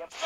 [0.00, 0.16] County.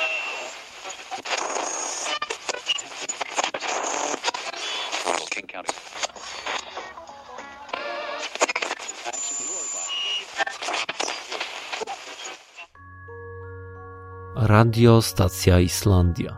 [14.36, 16.36] Radio Stacja Islandia.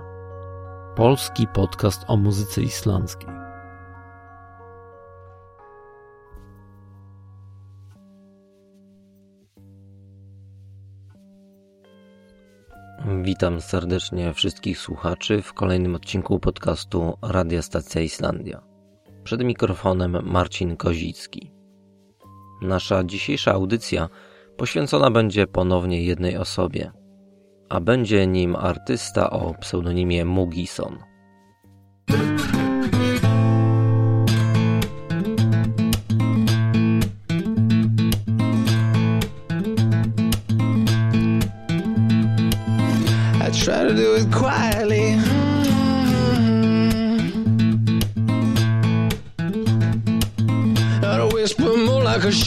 [0.96, 3.35] Polski podcast o muzyce islandzkiej.
[13.36, 18.62] Witam serdecznie wszystkich słuchaczy w kolejnym odcinku podcastu Radia Stacja Islandia.
[19.24, 21.52] Przed mikrofonem Marcin Kozicki.
[22.62, 24.08] Nasza dzisiejsza audycja
[24.56, 26.92] poświęcona będzie ponownie jednej osobie,
[27.68, 30.98] a będzie nim artysta o pseudonimie Mugison.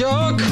[0.02, 0.49] More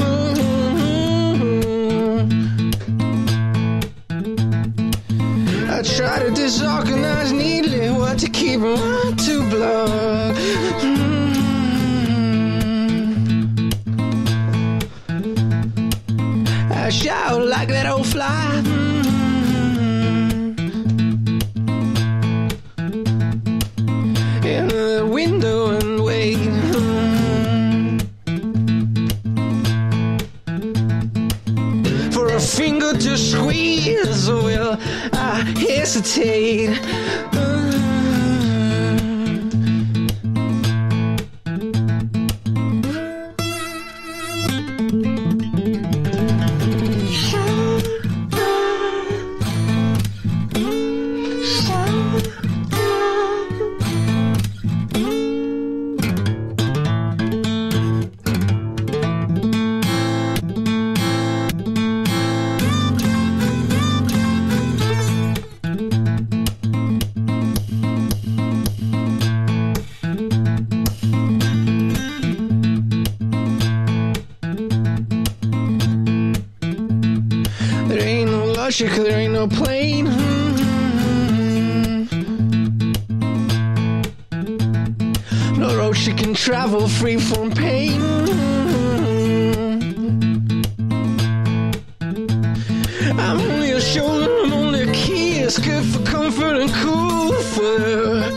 [96.44, 98.30] and cool for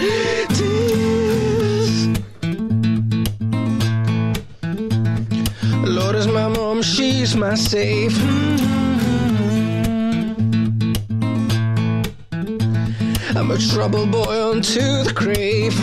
[0.56, 2.08] tears.
[5.84, 8.18] Lord is my mom, she's my safe.
[13.36, 15.78] I'm a trouble boy unto the grave.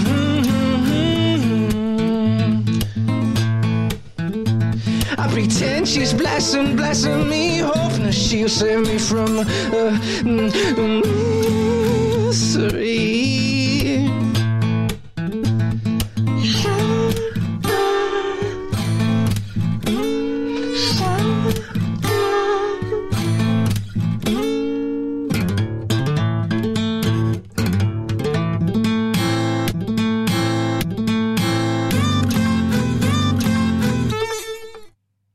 [5.18, 9.98] I pretend she's blessing, blessing me, hoping she'll save me from uh,
[12.28, 13.08] misery.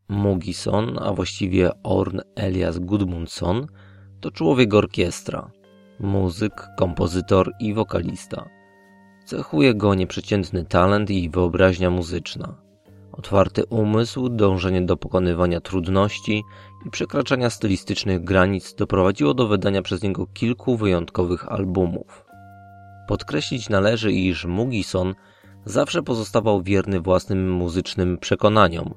[0.10, 3.68] Mugison, a właściwie Orn Elias Gudmundsson,
[4.20, 5.52] to człowiek orkiestra,
[6.00, 8.50] muzyk, kompozytor i wokalista.
[9.26, 12.56] Cechuje go nieprzeciętny talent i wyobraźnia muzyczna,
[13.12, 16.44] otwarty umysł, dążenie do pokonywania trudności
[16.86, 22.26] i przekraczania stylistycznych granic doprowadziło do wydania przez niego kilku wyjątkowych albumów.
[23.08, 25.16] Podkreślić należy, iż Mugison
[25.66, 28.94] zawsze pozostawał wierny własnym muzycznym przekonaniom,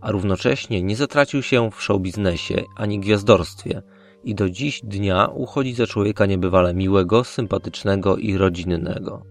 [0.00, 3.82] a równocześnie nie zatracił się w showbiznesie ani gwiazdorstwie
[4.24, 9.22] i do dziś dnia uchodzi za człowieka niebywale miłego, sympatycznego i rodzinnego.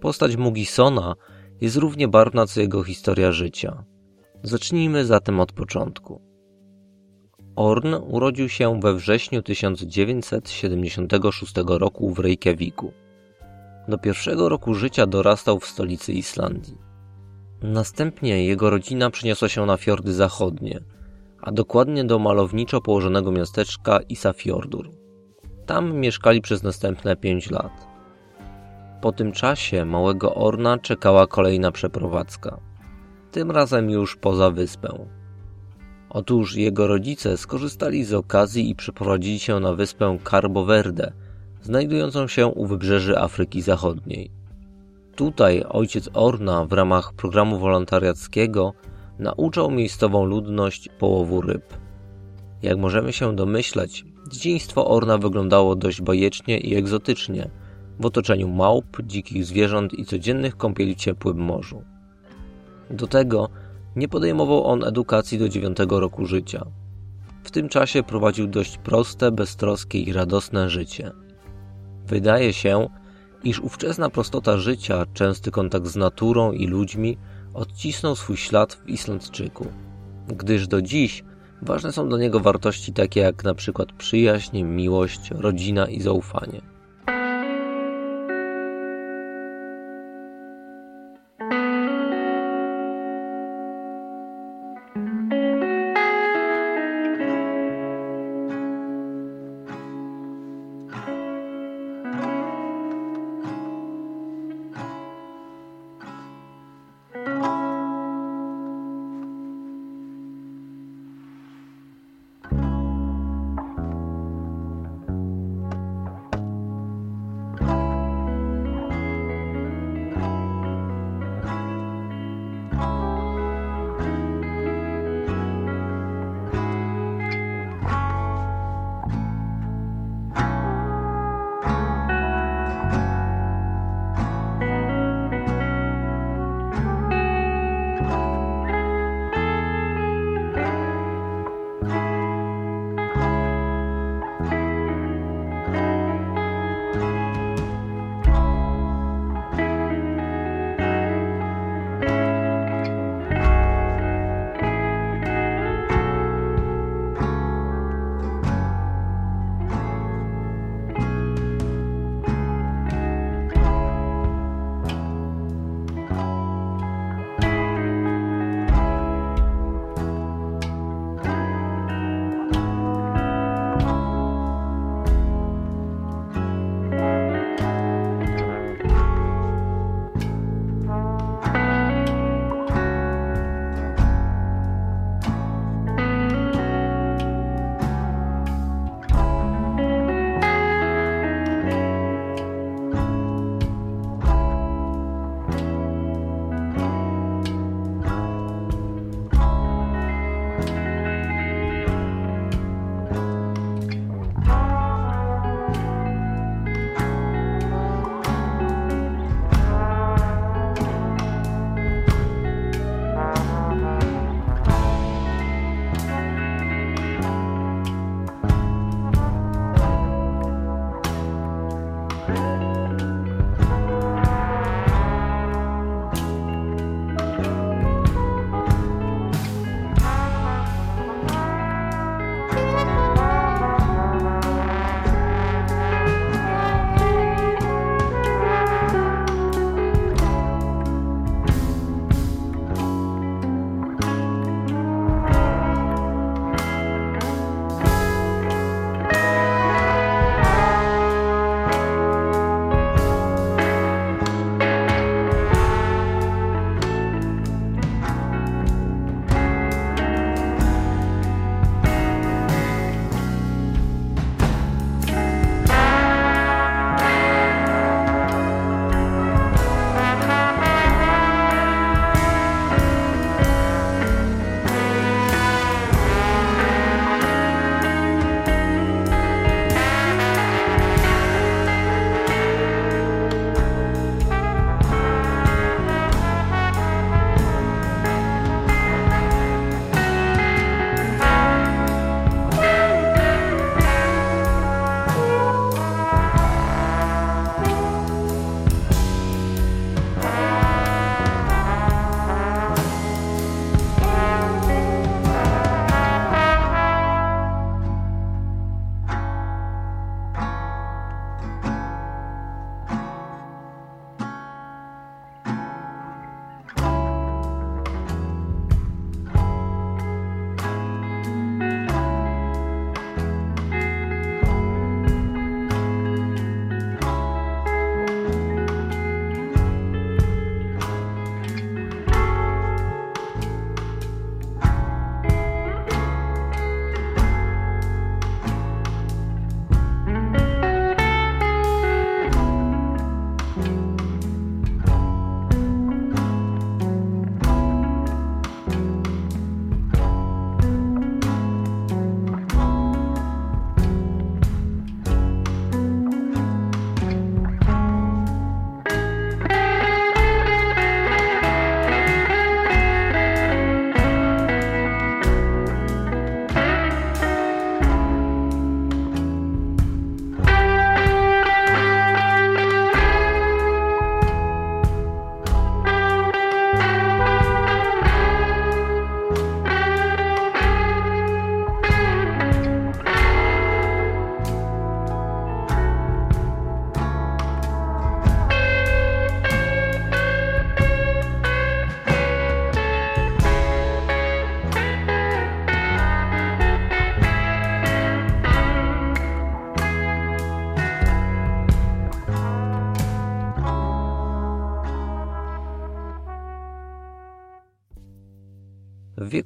[0.00, 1.14] Postać Mugisona
[1.60, 3.84] jest równie barwna co jego historia życia.
[4.42, 6.34] Zacznijmy zatem od początku.
[7.56, 12.92] Orn urodził się we wrześniu 1976 roku w Reykjaviku.
[13.88, 16.78] Do pierwszego roku życia dorastał w stolicy Islandii.
[17.62, 20.80] Następnie jego rodzina przeniosła się na fiordy zachodnie,
[21.44, 24.90] a dokładnie do malowniczo położonego miasteczka Isafjordur.
[25.66, 27.86] Tam mieszkali przez następne pięć lat.
[29.00, 32.60] Po tym czasie małego Orna czekała kolejna przeprowadzka.
[33.30, 35.06] Tym razem już poza wyspę.
[36.10, 41.12] Otóż jego rodzice skorzystali z okazji i przeprowadzili się na wyspę Carbo Verde,
[41.62, 44.30] znajdującą się u wybrzeży Afryki Zachodniej.
[45.16, 48.72] Tutaj ojciec Orna w ramach programu wolontariackiego
[49.18, 51.78] nauczał miejscową ludność połowu ryb.
[52.62, 57.50] Jak możemy się domyślać, dzieciństwo Orna wyglądało dość bajecznie i egzotycznie,
[58.00, 61.82] w otoczeniu małp, dzikich zwierząt i codziennych kąpieli w ciepłym morzu.
[62.90, 63.48] Do tego
[63.96, 66.66] nie podejmował on edukacji do dziewiątego roku życia.
[67.42, 71.12] W tym czasie prowadził dość proste, beztroskie i radosne życie.
[72.06, 72.88] Wydaje się,
[73.44, 77.18] iż ówczesna prostota życia, częsty kontakt z naturą i ludźmi
[77.54, 79.66] odcisnął swój ślad w Islandczyku,
[80.28, 81.24] gdyż do dziś
[81.62, 86.73] ważne są dla niego wartości takie jak na przykład przyjaźń, miłość, rodzina i zaufanie.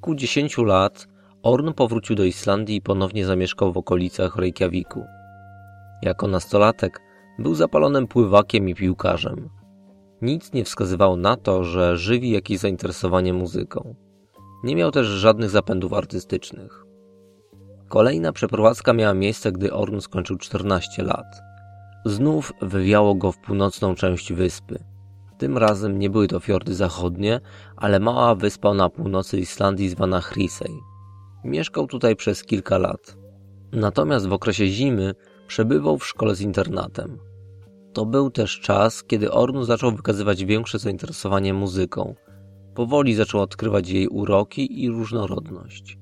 [0.08, 1.08] Wieku 10 lat
[1.42, 5.04] Orn powrócił do Islandii i ponownie zamieszkał w okolicach Reykjaviku.
[6.02, 7.00] Jako nastolatek
[7.38, 9.48] był zapalonym pływakiem i piłkarzem.
[10.22, 13.94] Nic nie wskazywało na to, że żywi jakieś zainteresowanie muzyką.
[14.64, 16.84] Nie miał też żadnych zapędów artystycznych.
[17.88, 21.42] Kolejna przeprowadzka miała miejsce, gdy Orn skończył 14 lat.
[22.04, 24.84] Znów wywiało go w północną część wyspy.
[25.38, 27.40] Tym razem nie były to fiordy zachodnie,
[27.76, 30.80] ale mała wyspa na północy Islandii zwana Hrisey.
[31.44, 33.16] Mieszkał tutaj przez kilka lat.
[33.72, 35.14] Natomiast w okresie zimy
[35.46, 37.18] przebywał w szkole z internatem.
[37.92, 42.14] To był też czas, kiedy Orn zaczął wykazywać większe zainteresowanie muzyką.
[42.74, 45.98] Powoli zaczął odkrywać jej uroki i różnorodność.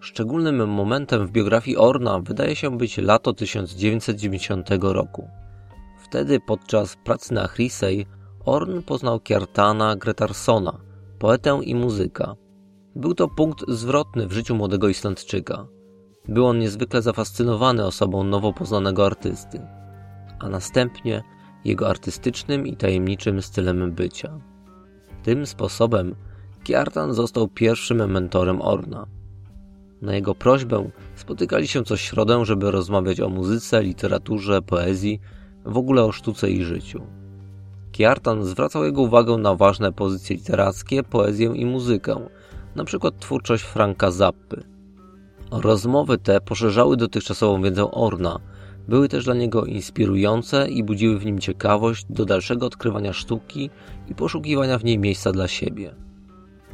[0.00, 5.28] Szczególnym momentem w biografii Orna wydaje się być lato 1990 roku.
[6.04, 8.06] Wtedy podczas pracy na Hrisey
[8.46, 10.78] Orn poznał Kjartana Gretarsona,
[11.18, 12.36] poetę i muzyka.
[12.96, 15.66] Był to punkt zwrotny w życiu młodego Islandczyka.
[16.28, 19.60] Był on niezwykle zafascynowany osobą nowo poznanego artysty,
[20.38, 21.22] a następnie
[21.64, 24.40] jego artystycznym i tajemniczym stylem bycia.
[25.22, 26.14] Tym sposobem
[26.64, 29.06] Kjartan został pierwszym mentorem Orna.
[30.02, 35.20] Na jego prośbę spotykali się co środę, żeby rozmawiać o muzyce, literaturze, poezji,
[35.64, 37.06] w ogóle o sztuce i życiu.
[37.96, 42.28] Kjartan zwracał jego uwagę na ważne pozycje literackie, poezję i muzykę,
[42.84, 44.64] przykład twórczość Franka Zappy.
[45.50, 48.40] Rozmowy te poszerzały dotychczasową wiedzę Orna,
[48.88, 53.70] były też dla niego inspirujące i budziły w nim ciekawość do dalszego odkrywania sztuki
[54.08, 55.94] i poszukiwania w niej miejsca dla siebie.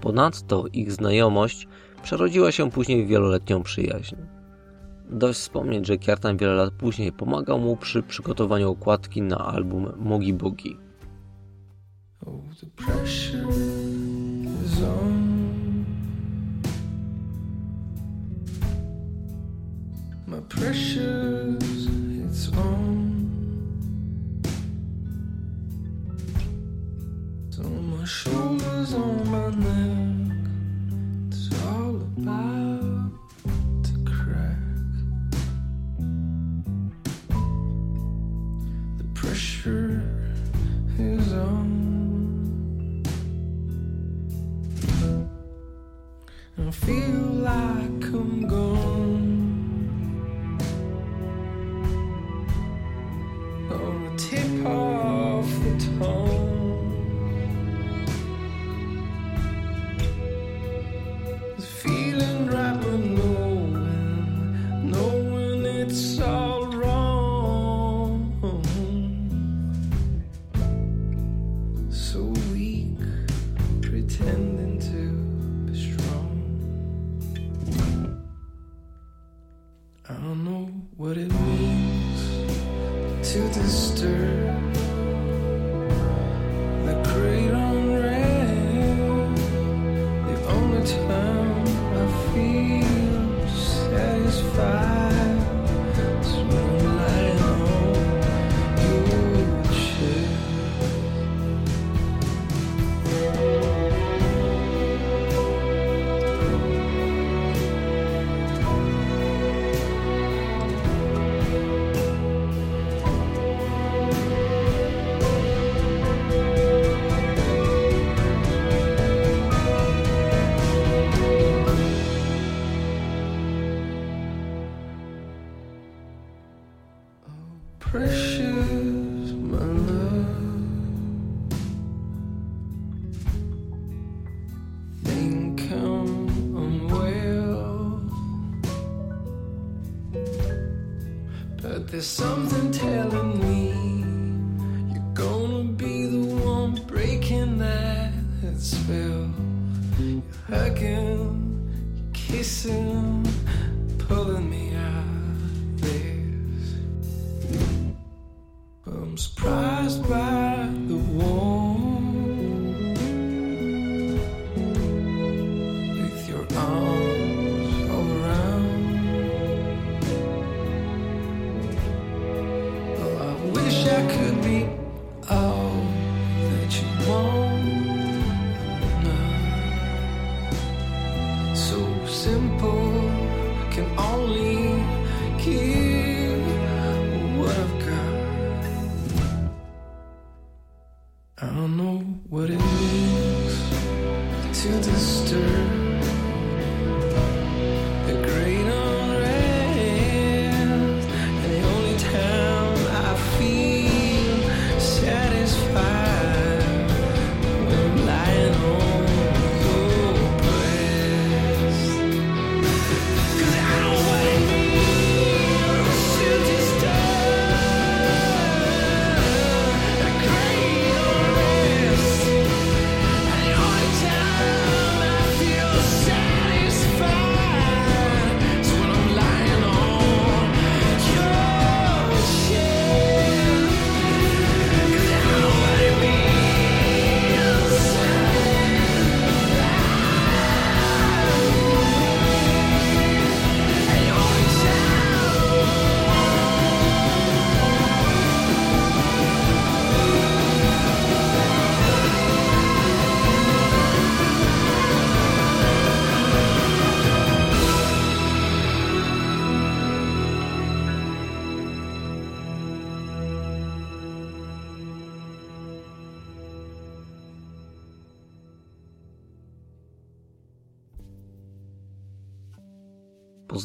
[0.01, 1.69] Ponadto ich znajomość
[2.03, 4.17] przerodziła się później w wieloletnią przyjaźń.
[5.11, 10.33] Dość wspomnieć, że Kjartan wiele lat później pomagał mu przy przygotowaniu okładki na album Mogi
[10.33, 10.92] Bogi.
[12.25, 15.85] Oh, the pressure is on.
[20.27, 21.89] My precious,
[22.25, 23.29] it's on.
[27.49, 30.37] It's on my shoulders, on my neck.
[31.27, 33.11] It's all about
[33.83, 34.59] to crack.
[38.99, 40.03] The pressure
[40.99, 41.92] is on.
[46.73, 48.72] Feel like I'm gone.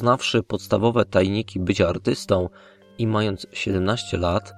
[0.07, 2.49] Poznawszy podstawowe tajniki bycia artystą
[2.97, 4.53] i mając 17 lat,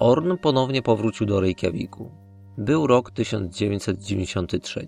[0.00, 2.10] Orn ponownie powrócił do Reykjaviku.
[2.58, 4.86] Był rok 1993.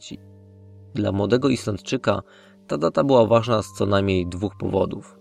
[0.95, 2.23] Dla młodego Islandczyka
[2.67, 5.19] ta data była ważna z co najmniej dwóch powodów.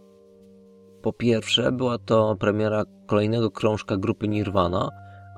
[1.02, 4.90] Po pierwsze, była to premiera kolejnego krążka grupy Nirvana,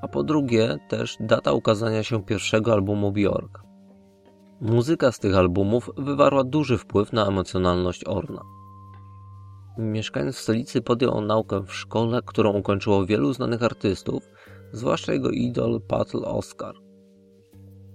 [0.01, 3.63] a po drugie też data ukazania się pierwszego albumu Bjork.
[4.61, 8.41] Muzyka z tych albumów wywarła duży wpływ na emocjonalność Orna.
[9.77, 14.29] Mieszkając w stolicy podjął naukę w szkole, którą ukończyło wielu znanych artystów,
[14.71, 16.75] zwłaszcza jego idol Patel Oscar.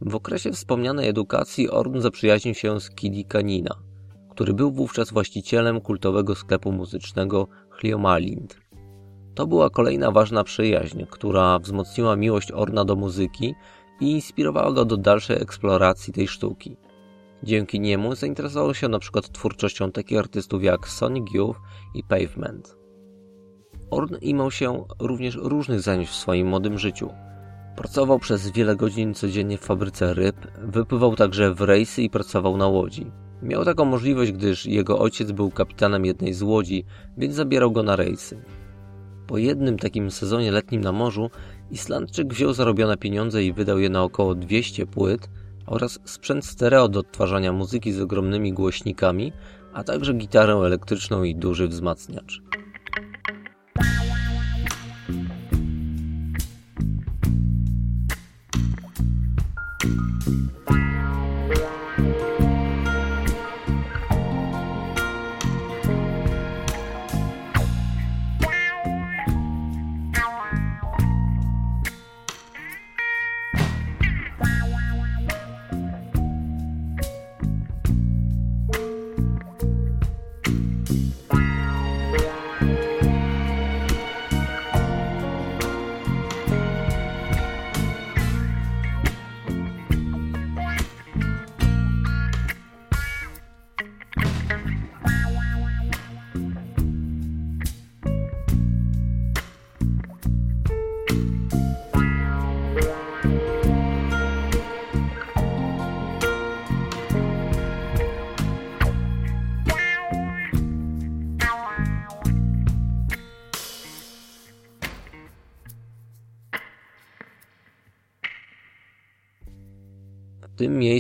[0.01, 3.75] W okresie wspomnianej edukacji Orn zaprzyjaźnił się z Kidi Kanina,
[4.31, 8.61] który był wówczas właścicielem kultowego sklepu muzycznego Hliomalind.
[9.35, 13.55] To była kolejna ważna przyjaźń, która wzmocniła miłość Orna do muzyki
[14.01, 16.77] i inspirowała go do dalszej eksploracji tej sztuki.
[17.43, 21.61] Dzięki niemu zainteresował się na przykład twórczością takich artystów jak Sonic Youth
[21.95, 22.77] i Pavement.
[23.91, 27.11] Orn imał się również różnych zajęć w swoim młodym życiu.
[27.77, 32.67] Pracował przez wiele godzin codziennie w fabryce ryb, wypływał także w rejsy i pracował na
[32.67, 33.07] łodzi.
[33.43, 36.85] Miał taką możliwość, gdyż jego ojciec był kapitanem jednej z łodzi,
[37.19, 38.43] więc zabierał go na rejsy.
[39.27, 41.31] Po jednym takim sezonie letnim na morzu
[41.71, 45.29] Islandczyk wziął zarobione pieniądze i wydał je na około 200 płyt
[45.71, 49.33] oraz sprzęt stereo do odtwarzania muzyki z ogromnymi głośnikami,
[49.73, 52.43] a także gitarę elektryczną i duży wzmacniacz.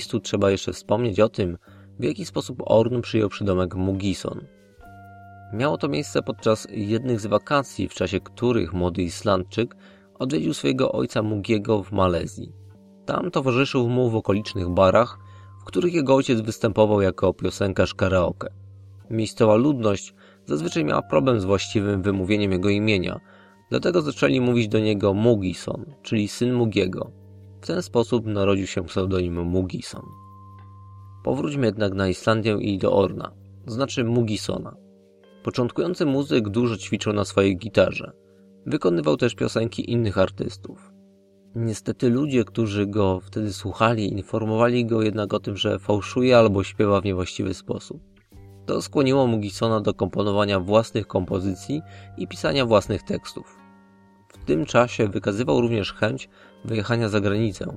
[0.01, 1.59] Miejscu trzeba jeszcze wspomnieć o tym,
[1.99, 4.41] w jaki sposób Orn przyjął przydomek Mugison.
[5.53, 9.77] Miało to miejsce podczas jednych z wakacji, w czasie których młody Islandczyk
[10.19, 12.53] odwiedził swojego ojca Mugiego w Malezji.
[13.07, 15.19] Tam towarzyszył mu w okolicznych barach,
[15.61, 18.49] w których jego ojciec występował jako piosenkarz karaoke.
[19.11, 20.15] Miejscowa ludność
[20.47, 23.21] zazwyczaj miała problem z właściwym wymówieniem jego imienia,
[23.71, 27.20] dlatego zaczęli mówić do niego Mugison, czyli syn Mugiego.
[27.61, 30.07] W ten sposób narodził się pseudonim Mugison.
[31.25, 33.33] Powróćmy jednak na Islandię i do Orna,
[33.67, 34.77] znaczy Mugisona.
[35.43, 38.13] Początkujący muzyk dużo ćwiczył na swojej gitarze.
[38.67, 40.93] Wykonywał też piosenki innych artystów.
[41.55, 47.01] Niestety ludzie, którzy go wtedy słuchali, informowali go jednak o tym, że fałszuje albo śpiewa
[47.01, 48.03] w niewłaściwy sposób.
[48.67, 51.83] To skłoniło Mugisona do komponowania własnych kompozycji
[52.17, 53.57] i pisania własnych tekstów.
[54.29, 56.29] W tym czasie wykazywał również chęć
[56.65, 57.77] wyjechania za granicę.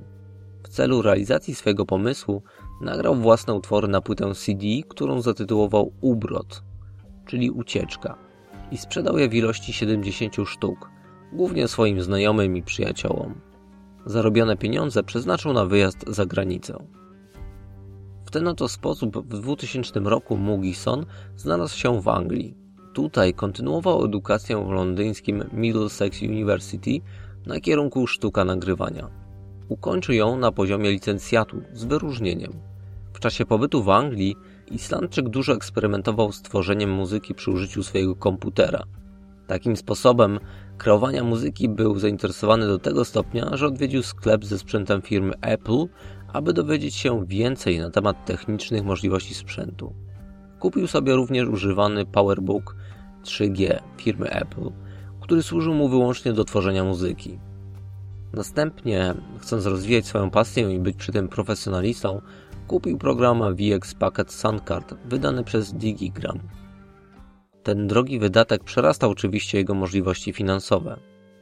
[0.62, 2.42] W celu realizacji swojego pomysłu
[2.80, 6.62] nagrał własne utwory na płytę CD, którą zatytułował Ubrot,
[7.26, 8.18] czyli ucieczka,
[8.70, 10.90] i sprzedał je w ilości 70 sztuk,
[11.32, 13.40] głównie swoim znajomym i przyjaciołom.
[14.06, 16.86] Zarobione pieniądze przeznaczył na wyjazd za granicę.
[18.26, 22.56] W ten oto sposób w 2000 roku Mugison znalazł się w Anglii.
[22.92, 27.00] Tutaj kontynuował edukację w londyńskim Middlesex University
[27.46, 29.10] na kierunku sztuka nagrywania.
[29.68, 32.52] Ukończył ją na poziomie licencjatu z wyróżnieniem.
[33.12, 34.36] W czasie pobytu w Anglii
[34.70, 38.84] Islandczyk dużo eksperymentował z tworzeniem muzyki przy użyciu swojego komputera.
[39.46, 40.38] Takim sposobem
[40.78, 45.86] kreowania muzyki był zainteresowany do tego stopnia, że odwiedził sklep ze sprzętem firmy Apple,
[46.32, 49.94] aby dowiedzieć się więcej na temat technicznych możliwości sprzętu.
[50.60, 52.76] Kupił sobie również używany PowerBook
[53.22, 54.70] 3G firmy Apple,
[55.24, 57.38] który służył mu wyłącznie do tworzenia muzyki.
[58.32, 62.20] Następnie, chcąc rozwijać swoją pasję i być przy tym profesjonalistą,
[62.66, 66.38] kupił program VX Packet Soundcard wydany przez Digigram.
[67.62, 70.96] Ten drogi wydatek przerastał oczywiście jego możliwości finansowe.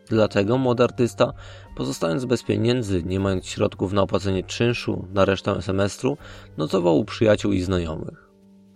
[0.09, 1.33] Dlatego młody artysta,
[1.77, 6.17] pozostając bez pieniędzy, nie mając środków na opłacenie czynszu na resztę semestru,
[6.57, 8.31] notował u przyjaciół i znajomych.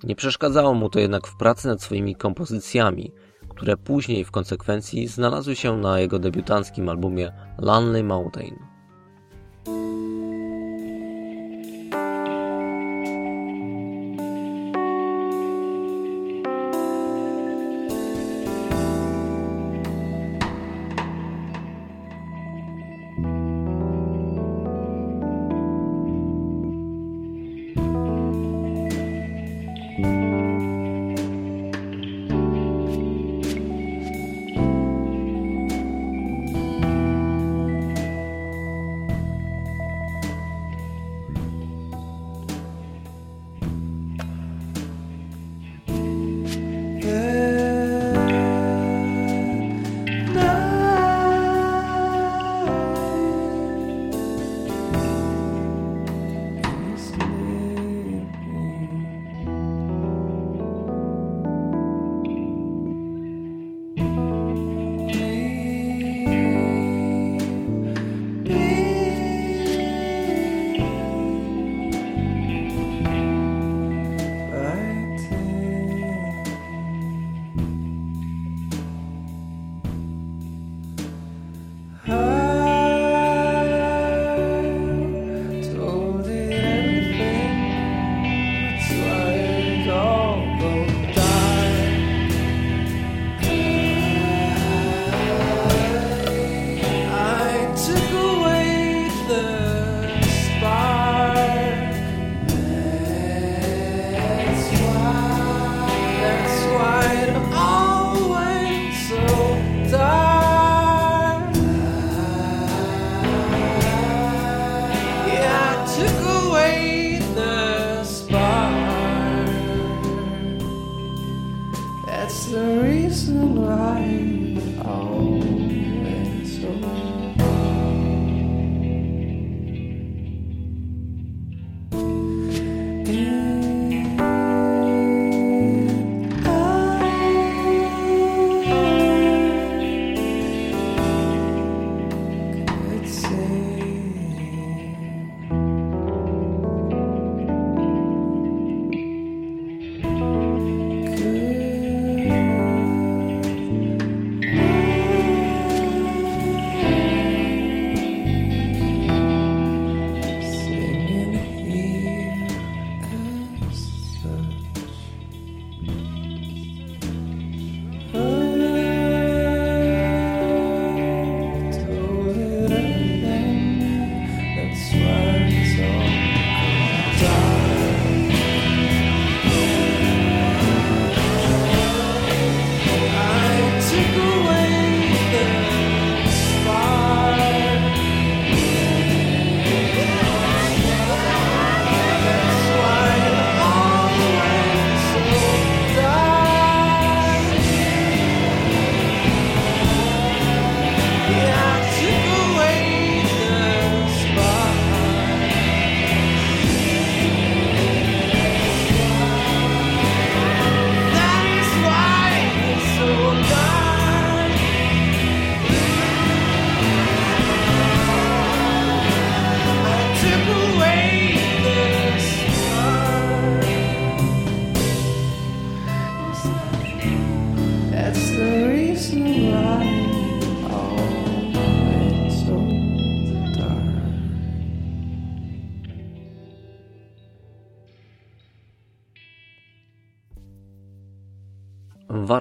[0.05, 3.13] Nie przeszkadzało mu to jednak w pracy nad swoimi kompozycjami,
[3.57, 8.76] które później w konsekwencji znalazły się na jego debiutanckim albumie Lonely Mountain.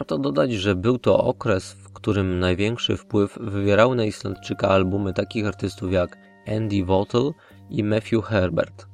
[0.06, 5.48] Warto dodać, że był to okres, w którym największy wpływ wywierały na Islandczyka albumy takich
[5.48, 7.32] artystów jak Andy Votel
[7.70, 8.88] i Matthew Herbert.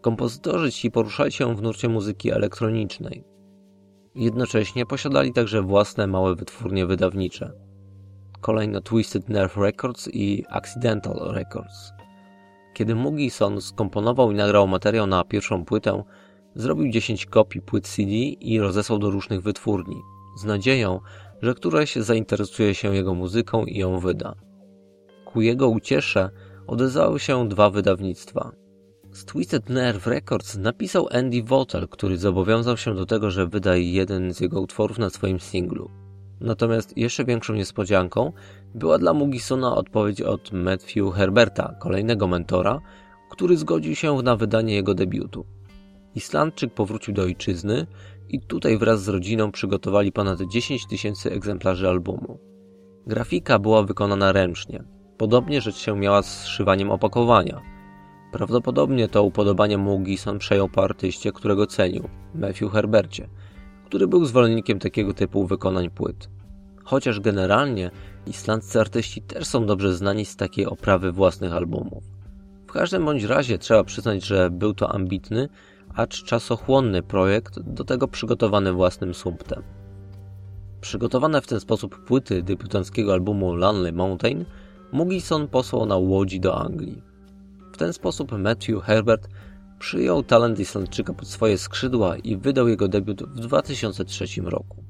[0.00, 3.24] Kompozytorzy ci poruszali się w nurcie muzyki elektronicznej.
[4.14, 7.52] Jednocześnie posiadali także własne małe wytwórnie wydawnicze.
[8.40, 11.92] Kolejno Twisted Nerve Records i Accidental Records.
[12.74, 16.02] Kiedy Mugison skomponował i nagrał materiał na pierwszą płytę,
[16.54, 19.96] Zrobił 10 kopii płyt CD i rozesłał do różnych wytwórni,
[20.36, 21.00] z nadzieją,
[21.42, 24.34] że któraś zainteresuje się jego muzyką i ją wyda.
[25.24, 26.30] Ku jego uciesze
[26.66, 28.52] odezwały się dwa wydawnictwa.
[29.12, 34.34] Z Twisted Nerve Records napisał Andy Votel, który zobowiązał się do tego, że wyda jeden
[34.34, 35.90] z jego utworów na swoim singlu.
[36.40, 38.32] Natomiast jeszcze większą niespodzianką
[38.74, 42.80] była dla Mugisona odpowiedź od Matthew Herberta, kolejnego mentora,
[43.30, 45.46] który zgodził się na wydanie jego debiutu.
[46.14, 47.86] Islandczyk powrócił do ojczyzny
[48.28, 52.38] i tutaj wraz z rodziną przygotowali ponad 10 tysięcy egzemplarzy albumu.
[53.06, 54.84] Grafika była wykonana ręcznie.
[55.18, 57.60] Podobnie rzecz się miała z szywaniem opakowania.
[58.32, 63.28] Prawdopodobnie to upodobanie Mugison przejął po artyście, którego cenił, Matthew Herbercie,
[63.84, 66.28] który był zwolennikiem takiego typu wykonań płyt.
[66.84, 67.90] Chociaż generalnie
[68.26, 72.04] islandzcy artyści też są dobrze znani z takiej oprawy własnych albumów.
[72.66, 75.48] W każdym bądź razie trzeba przyznać, że był to ambitny,
[75.96, 79.62] acz czasochłonny projekt, do tego przygotowany własnym sumptem.
[80.80, 84.44] Przygotowane w ten sposób płyty debiutanckiego albumu Lonely Mountain
[84.92, 87.02] Mugison posłał na łodzi do Anglii.
[87.72, 89.28] W ten sposób Matthew Herbert
[89.78, 94.84] przyjął talent Islandczyka pod swoje skrzydła i wydał jego debiut w 2003 roku.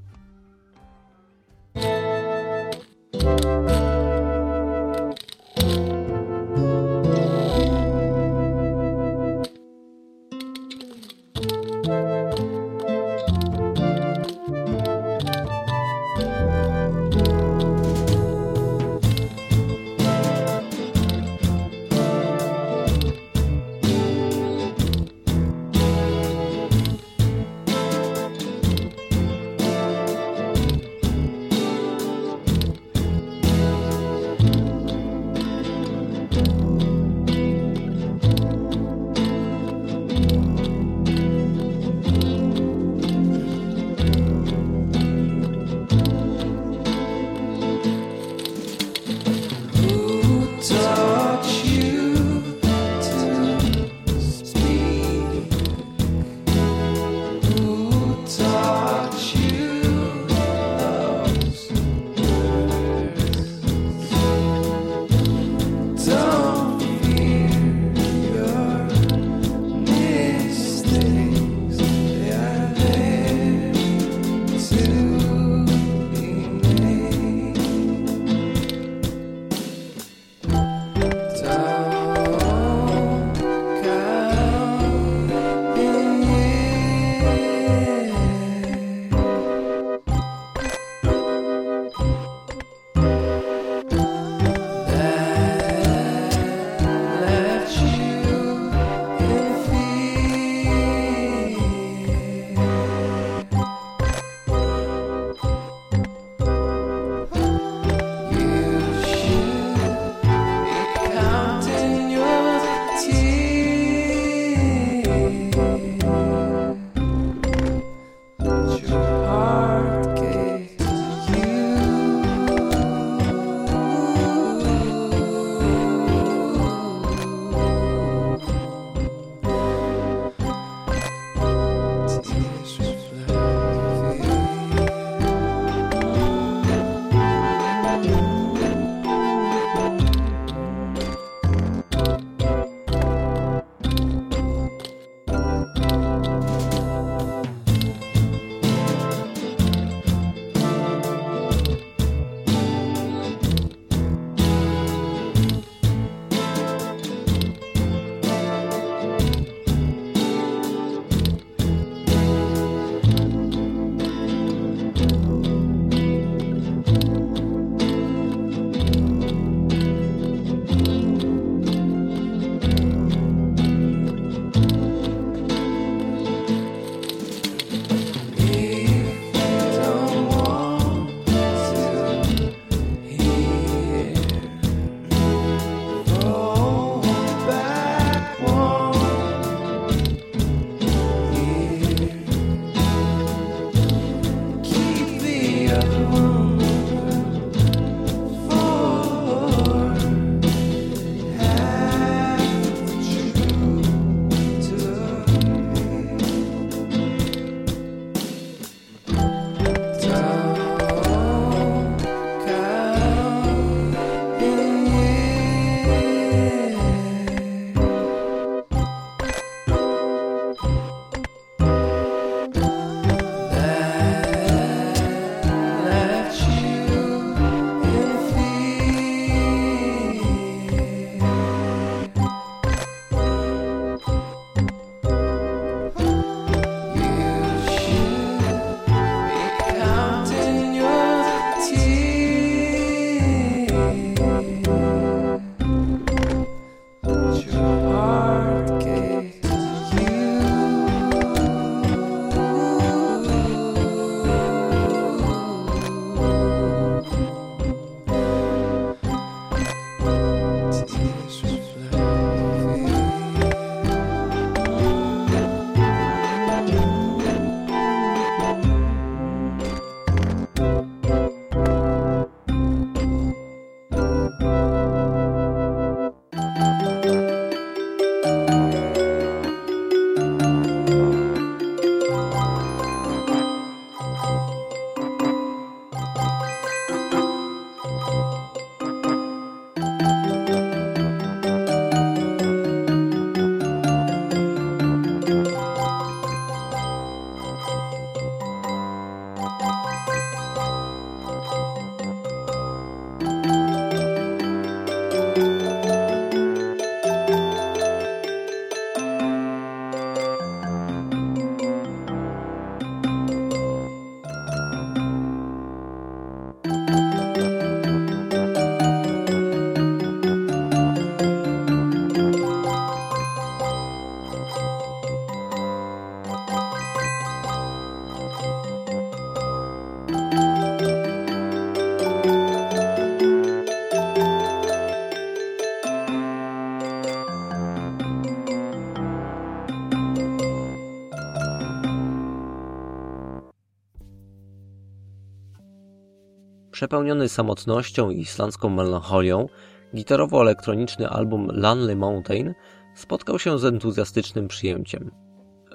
[346.82, 349.48] Przepełniony samotnością i islandzką melancholią,
[349.94, 352.54] gitarowo-elektroniczny album Lonely Mountain
[352.94, 355.10] spotkał się z entuzjastycznym przyjęciem.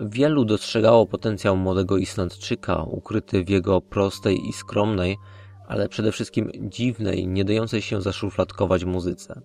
[0.01, 5.17] Wielu dostrzegało potencjał młodego Islandczyka, ukryty w jego prostej i skromnej,
[5.67, 9.41] ale przede wszystkim dziwnej, nie dającej się zaszufladkować muzyce.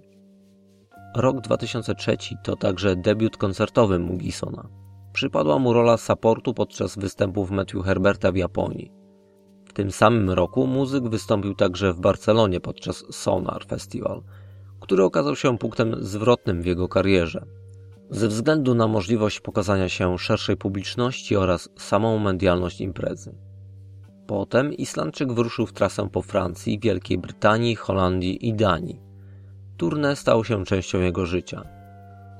[1.16, 4.68] Rok 2003 to także debiut koncertowy Mugisona.
[5.12, 9.01] Przypadła mu rola supportu podczas występów Matthew Herberta w Japonii.
[9.72, 14.22] W tym samym roku muzyk wystąpił także w Barcelonie podczas Sonar Festival,
[14.80, 17.46] który okazał się punktem zwrotnym w jego karierze.
[18.10, 23.34] Ze względu na możliwość pokazania się szerszej publiczności oraz samą medialność imprezy.
[24.26, 29.00] Potem Islandczyk wyruszył w trasę po Francji, Wielkiej Brytanii, Holandii i Danii.
[29.78, 31.62] Tournée stało się częścią jego życia.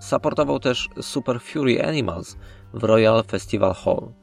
[0.01, 2.37] Supportował też Super Fury Animals
[2.75, 4.22] w Royal Festival Hall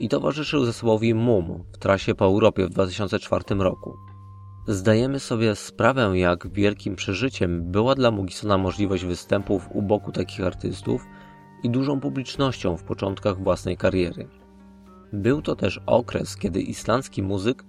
[0.00, 3.96] i towarzyszył zespołowi MUM w trasie po Europie w 2004 roku.
[4.66, 11.06] Zdajemy sobie sprawę, jak wielkim przeżyciem była dla Mugisona możliwość występów u boku takich artystów
[11.62, 14.28] i dużą publicznością w początkach własnej kariery.
[15.12, 17.64] Był to też okres, kiedy islandzki muzyk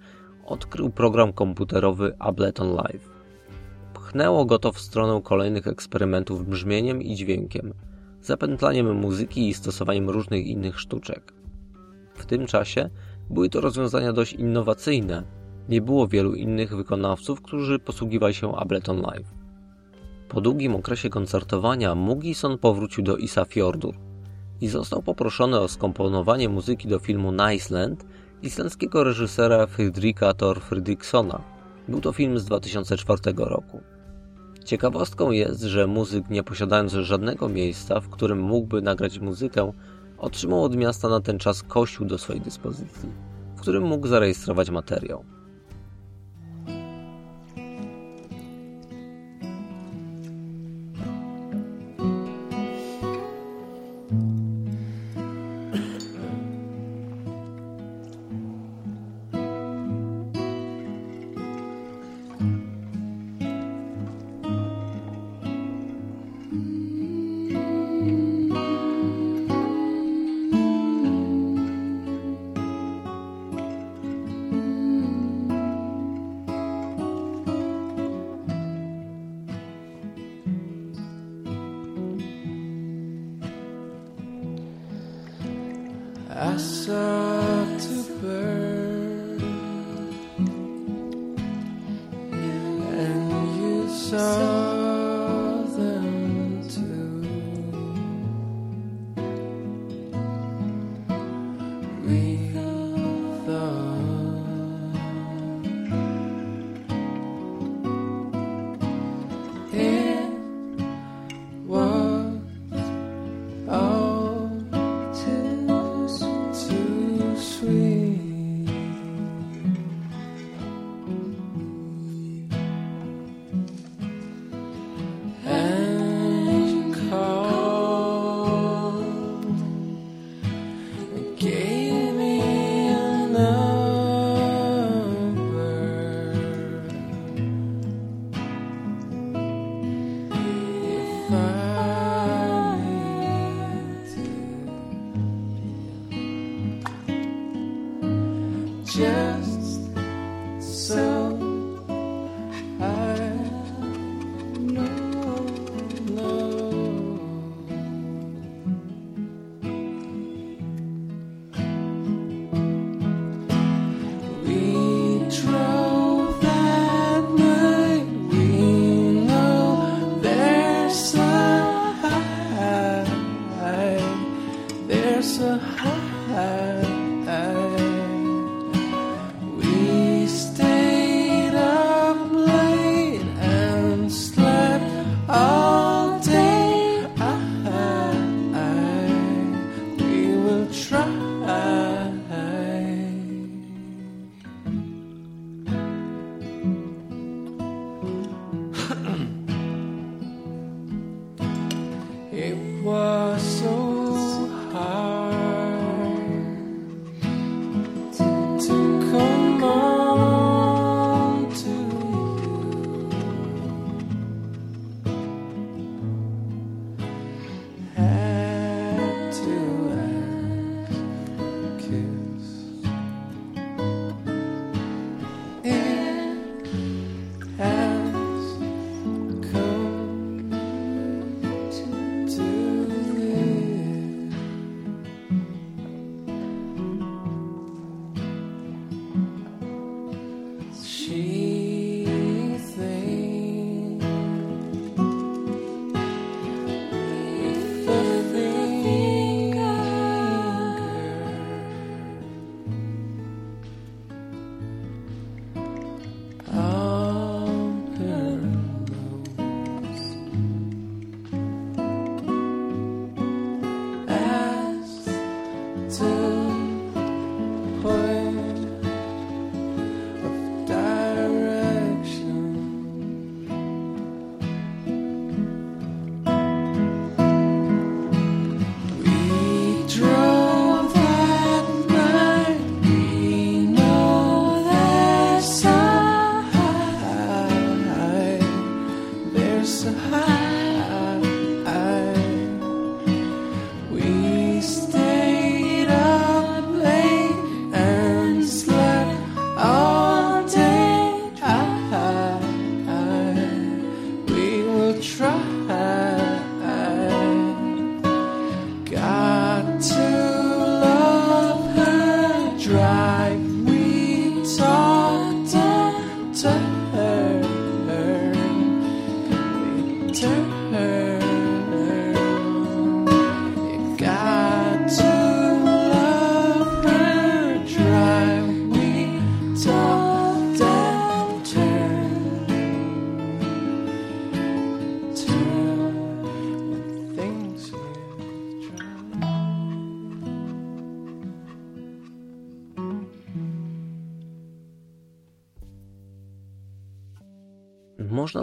[0.46, 3.10] odkrył program komputerowy Ableton Live.
[3.94, 7.74] Pchnęło go to w stronę kolejnych eksperymentów brzmieniem i dźwiękiem,
[8.22, 11.41] zapętlaniem muzyki i stosowaniem różnych innych sztuczek.
[12.22, 12.90] W tym czasie
[13.30, 15.24] były to rozwiązania dość innowacyjne.
[15.70, 19.34] Nie było wielu innych wykonawców, którzy posługiwali się Ableton Live.
[20.30, 23.96] Po długim okresie koncertowania Mugison powrócił do Isafjordur
[24.62, 28.06] i został poproszony o skomponowanie muzyki do filmu Niceland
[28.42, 31.42] islandzkiego reżysera Fridrika Thor Fredriksona.
[31.88, 33.82] Był to film z 2004 roku.
[34.66, 39.72] Ciekawostką jest, że muzyk nie posiadając żadnego miejsca, w którym mógłby nagrać muzykę,
[40.22, 43.10] otrzymał od miasta na ten czas kościół do swojej dyspozycji,
[43.56, 45.26] w którym mógł zarejestrować materiał.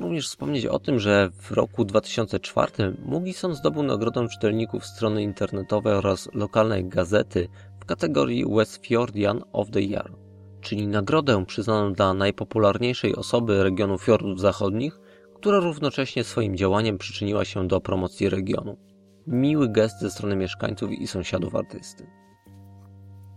[0.08, 6.28] Również wspomnieć o tym, że w roku 2004 Mugison zdobył nagrodę czytelników strony internetowej oraz
[6.34, 7.48] lokalnej gazety
[7.80, 10.12] w kategorii Westfjordian of the Year,
[10.60, 15.00] czyli nagrodę przyznaną dla najpopularniejszej osoby regionu fiordów zachodnich,
[15.34, 18.76] która równocześnie swoim działaniem przyczyniła się do promocji regionu.
[19.26, 22.06] Miły gest ze strony mieszkańców i sąsiadów artysty.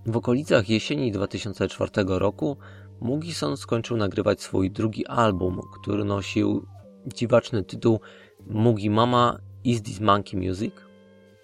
[0.06, 2.58] W okolicach jesieni 2004 roku
[3.02, 6.66] Mugison skończył nagrywać swój drugi album, który nosił
[7.08, 8.00] dziwaczny tytuł
[8.48, 10.74] Mugi Mama Is This Monkey Music,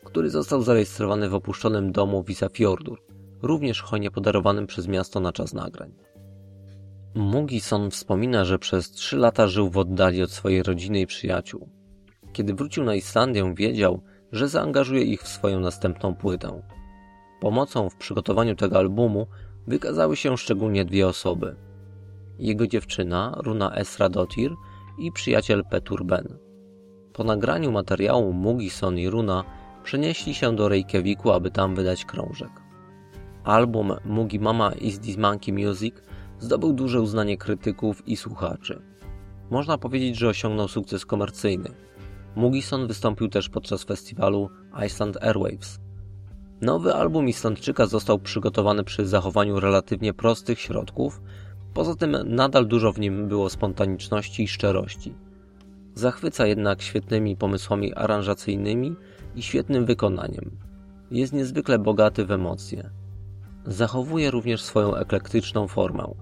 [0.04, 3.02] który został zarejestrowany w opuszczonym domu Visafjordur,
[3.42, 5.94] również hojnie podarowanym przez miasto na czas nagrań.
[7.16, 11.70] Mugison wspomina, że przez trzy lata żył w oddali od swojej rodziny i przyjaciół.
[12.34, 14.02] Kiedy wrócił na Islandię, wiedział,
[14.32, 16.62] że zaangażuje ich w swoją następną płytę.
[17.42, 19.28] Pomocą w przygotowaniu tego albumu
[19.68, 21.56] wykazały się szczególnie dwie osoby.
[22.40, 24.56] Jego dziewczyna, Runa Esradotir
[24.98, 26.38] i przyjaciel Petur Ben.
[27.14, 29.44] Po nagraniu materiału Mugison i Runa
[29.84, 32.52] przenieśli się do Reykjaviku, aby tam wydać krążek.
[33.44, 35.96] Album Mugi Mama Is This Monkey Music
[36.40, 38.82] zdobył duże uznanie krytyków i słuchaczy.
[39.50, 41.70] Można powiedzieć, że osiągnął sukces komercyjny.
[42.36, 44.50] Mugison wystąpił też podczas festiwalu
[44.86, 45.80] Iceland Airwaves.
[46.62, 51.22] Nowy album Islandczyka został przygotowany przy zachowaniu relatywnie prostych środków,
[51.74, 55.14] poza tym nadal dużo w nim było spontaniczności i szczerości.
[55.96, 58.96] Zachwyca jednak świetnymi pomysłami aranżacyjnymi
[59.36, 60.52] i świetnym wykonaniem.
[61.12, 62.90] Jest niezwykle bogaty w emocje.
[63.66, 66.14] Zachowuje również swoją eklektyczną formę.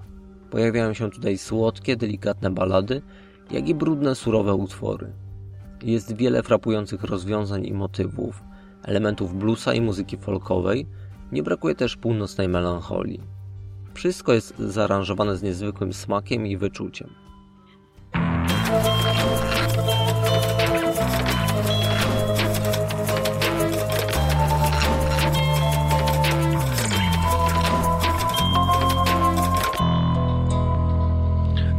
[0.49, 3.01] Pojawiają się tutaj słodkie, delikatne balady,
[3.51, 5.11] jak i brudne, surowe utwory.
[5.83, 8.43] Jest wiele frapujących rozwiązań i motywów,
[8.85, 10.87] elementów bluesa i muzyki folkowej,
[11.31, 13.21] nie brakuje też północnej melancholii.
[13.93, 17.09] Wszystko jest zaaranżowane z niezwykłym smakiem i wyczuciem.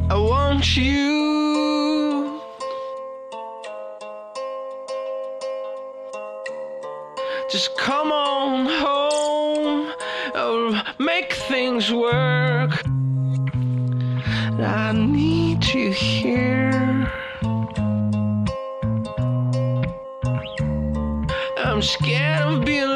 [0.08, 1.05] I want you.
[7.56, 9.90] Just come on home,
[10.34, 12.82] or make things work.
[14.60, 17.10] I need you here.
[21.64, 22.95] I'm scared of being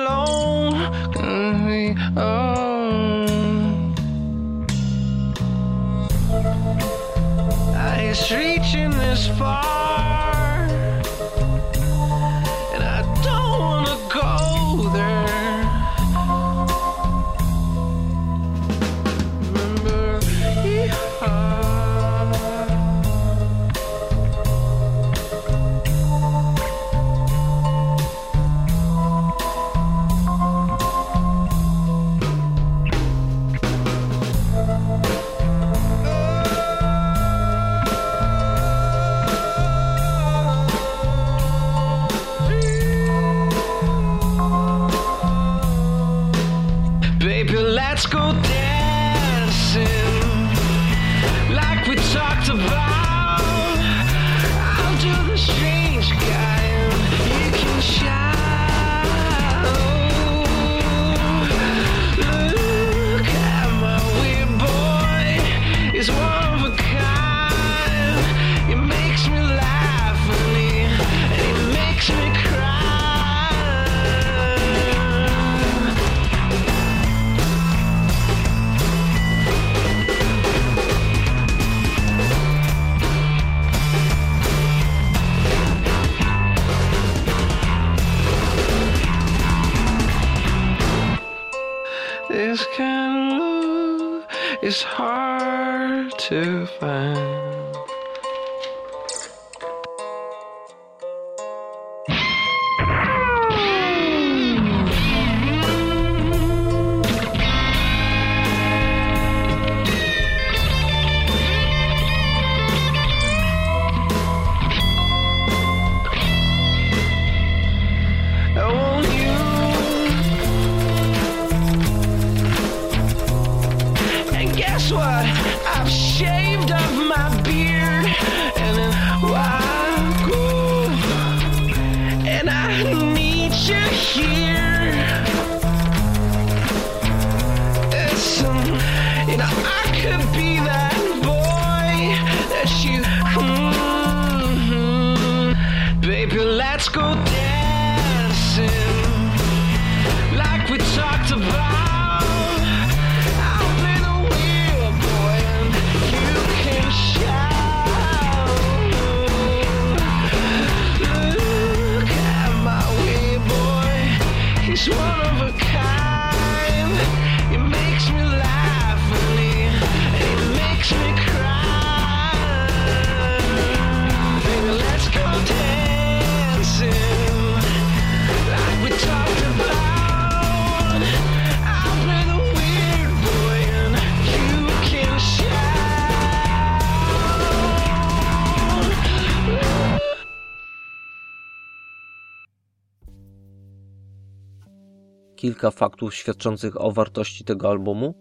[195.50, 198.14] Kilka faktów świadczących o wartości tego albumu,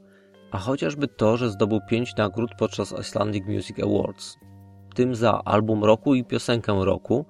[0.51, 4.37] a chociażby to, że zdobył 5 nagród podczas Icelandic Music Awards.
[4.95, 7.25] Tym za album roku i piosenkę roku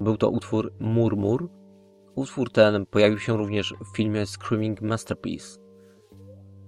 [0.00, 1.48] był to utwór Murmur.
[2.14, 5.58] Utwór ten pojawił się również w filmie Screaming Masterpiece.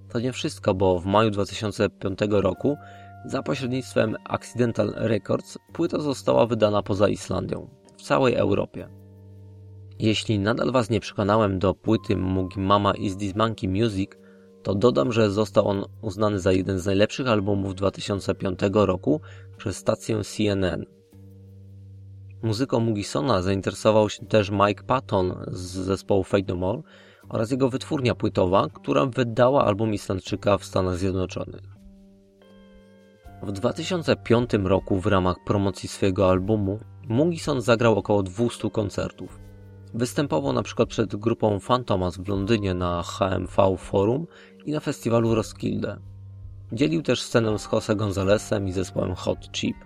[0.09, 2.77] To nie wszystko, bo w maju 2005 roku
[3.27, 9.04] za pośrednictwem Accidental Records płyta została wydana poza Islandią, w całej Europie.
[9.99, 14.11] Jeśli nadal Was nie przekonałem do płyty Mugi Mama Is This Monkey Music,
[14.63, 19.21] to dodam, że został on uznany za jeden z najlepszych albumów 2005 roku
[19.57, 20.85] przez stację CNN.
[22.43, 26.83] Muzyką Mugisona zainteresował się też Mike Patton z zespołu Fate No More
[27.29, 31.63] oraz jego wytwórnia płytowa, która wydała album Islandczyka w Stanach Zjednoczonych.
[33.43, 36.79] W 2005 roku w ramach promocji swojego albumu
[37.09, 39.44] Mugison zagrał około 200 koncertów.
[39.95, 44.27] Występował na przykład przed grupą Fantomas w Londynie na HMV Forum
[44.67, 45.97] i na festiwalu Roskilde.
[46.73, 49.77] Dzielił też scenę z Jose Gonzalesem i zespołem Hot Chip.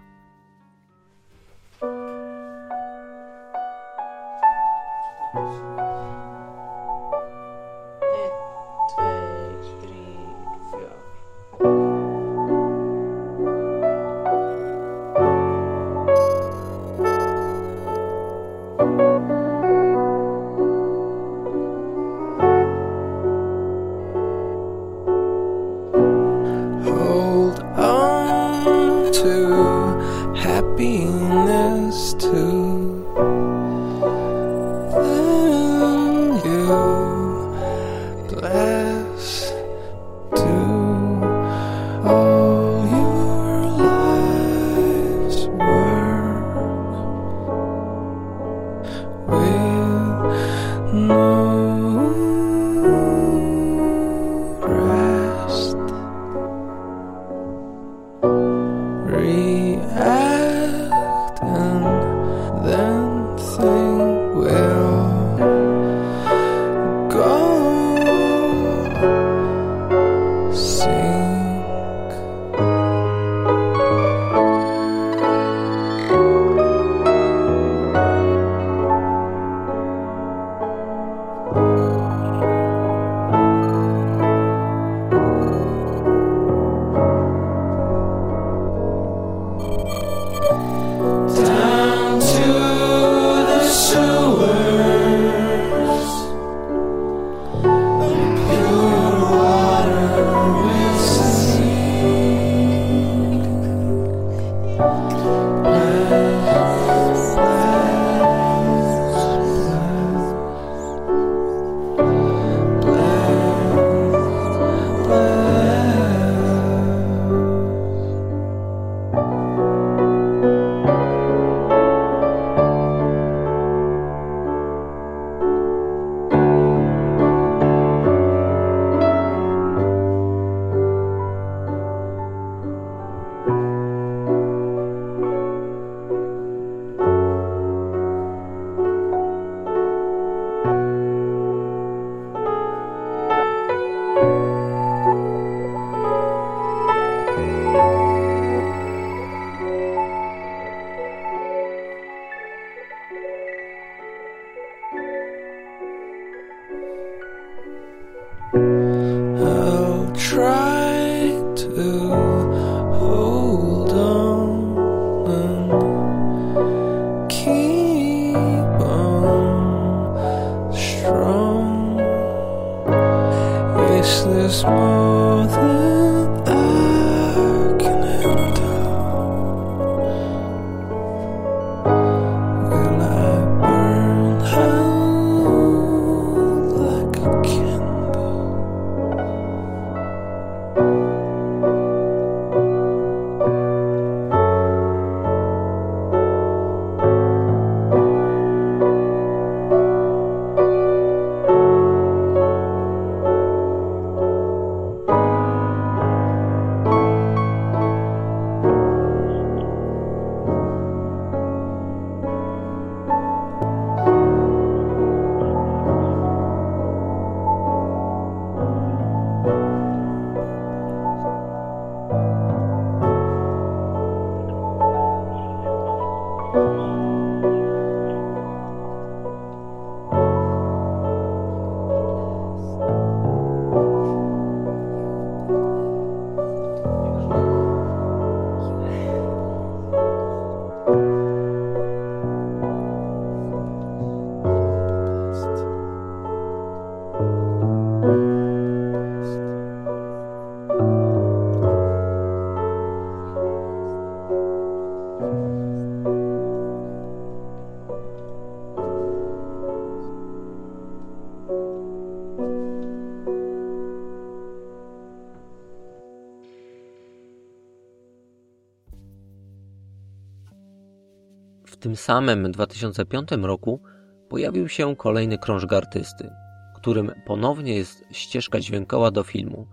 [271.98, 273.80] Samym 2005 roku
[274.28, 276.30] pojawił się kolejny krążek artysty,
[276.76, 279.66] którym ponownie jest ścieżka dźwiękowa do filmu,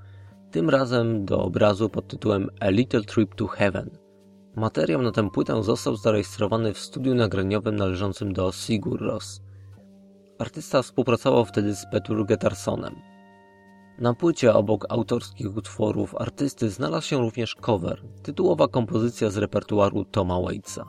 [0.52, 3.90] tym razem do obrazu pod tytułem A Little Trip to Heaven.
[4.56, 9.42] Materiał na tę płytę został zarejestrowany w studiu nagraniowym należącym do Sigur Ros.
[10.40, 12.96] Artysta współpracował wtedy z Petur Getarsonem.
[14.00, 20.42] Na płycie obok autorskich utworów artysty znalazł się również cover, tytułowa kompozycja z repertuaru Toma
[20.42, 20.86] Waitsa.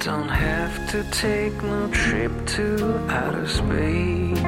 [0.00, 4.38] Don't have to take no trip to outer space.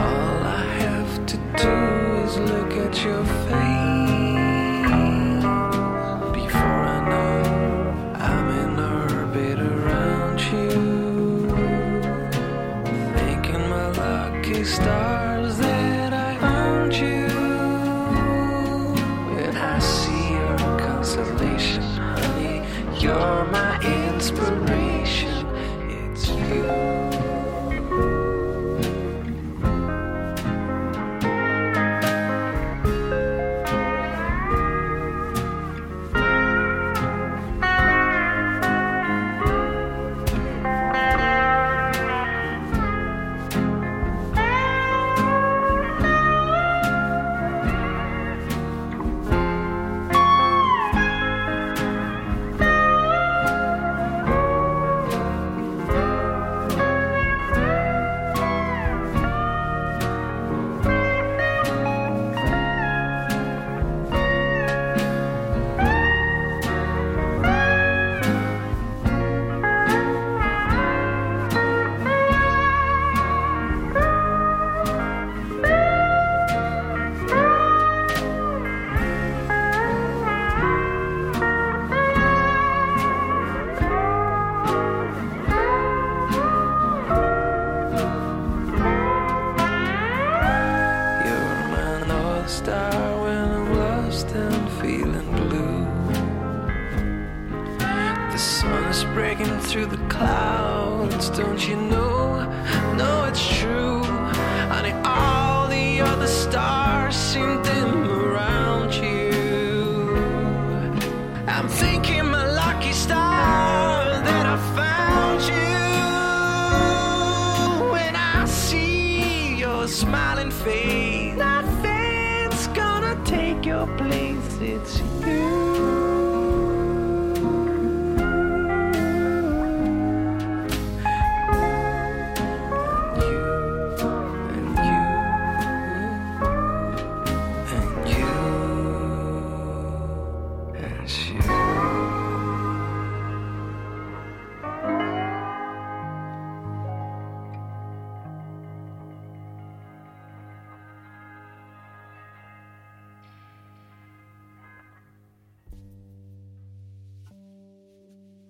[0.00, 1.74] All I have to do
[2.22, 4.09] is look at your face.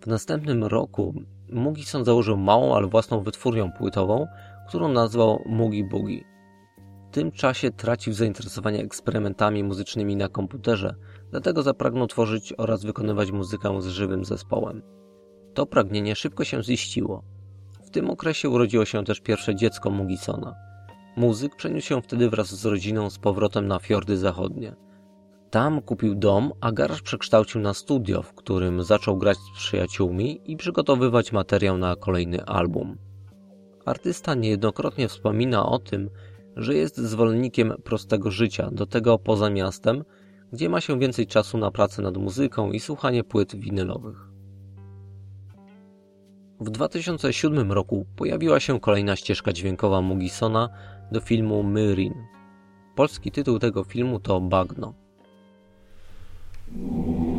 [0.01, 1.15] W następnym roku
[1.53, 4.27] Mugison założył małą, ale własną wytwórnię płytową,
[4.69, 6.25] którą nazwał Mugi Boogie.
[7.11, 10.95] W tym czasie tracił zainteresowanie eksperymentami muzycznymi na komputerze,
[11.31, 14.83] dlatego zapragnął tworzyć oraz wykonywać muzykę z żywym zespołem.
[15.55, 17.23] To pragnienie szybko się ziściło.
[17.85, 20.55] W tym okresie urodziło się też pierwsze dziecko Mugisona.
[21.17, 24.77] Muzyk przeniósł się wtedy wraz z rodziną z powrotem na fiordy zachodnie.
[25.51, 30.57] Tam kupił dom, a garaż przekształcił na studio, w którym zaczął grać z przyjaciółmi i
[30.57, 32.99] przygotowywać materiał na kolejny album.
[33.85, 36.11] Artysta niejednokrotnie wspomina o tym,
[36.57, 40.05] że jest zwolennikiem prostego życia, do tego poza miastem,
[40.53, 44.17] gdzie ma się więcej czasu na pracę nad muzyką i słuchanie płyt winylowych.
[46.61, 50.69] W 2007 roku pojawiła się kolejna ścieżka dźwiękowa Mugisona
[51.13, 52.15] do filmu Myrin.
[52.95, 55.00] Polski tytuł tego filmu to Bagno.
[56.79, 57.30] Ooh.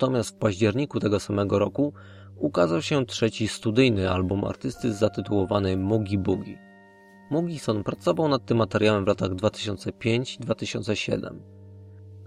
[0.00, 1.92] Natomiast w październiku tego samego roku
[2.36, 6.58] ukazał się trzeci studyjny album artysty zatytułowany Mugi Boogie.
[7.30, 11.34] Mugison pracował nad tym materiałem w latach 2005-2007.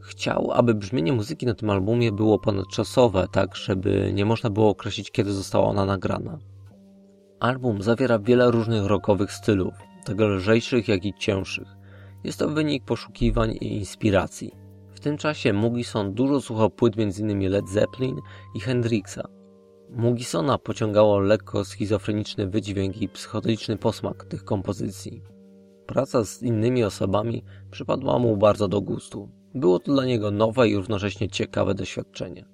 [0.02, 5.12] Chciał, aby brzmienie muzyki na tym albumie było ponadczasowe, tak żeby nie można było określić,
[5.12, 6.40] kiedy została ona nagrana.
[7.40, 9.74] Album zawiera wiele różnych rockowych stylów,
[10.06, 11.68] tak lżejszych jak i cięższych.
[12.24, 14.63] Jest to wynik poszukiwań i inspiracji.
[15.04, 17.50] Tym czasie Mugison dużo słuchał płyt m.in.
[17.50, 18.16] Led Zeppelin
[18.56, 19.28] i Hendrixa.
[19.90, 25.22] Mugisona pociągało lekko schizofreniczny wydźwięk i psychodeliczny posmak tych kompozycji.
[25.88, 29.30] Praca z innymi osobami przypadła mu bardzo do gustu.
[29.56, 32.46] Było to dla niego nowe i równocześnie ciekawe doświadczenie.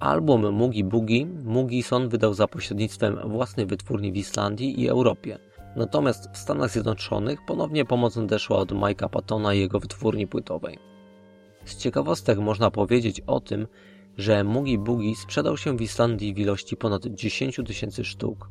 [0.00, 5.38] Album Mugi Boogie Mugison wydał za pośrednictwem własnej wytwórni w Islandii i Europie.
[5.76, 10.93] Natomiast w Stanach Zjednoczonych ponownie pomoc nadeszła od Mike'a Pattona i jego wytwórni płytowej.
[11.64, 13.66] Z ciekawostek można powiedzieć o tym,
[14.18, 18.48] że Mugi Boogie sprzedał się w Islandii w ilości ponad 10 tysięcy sztuk,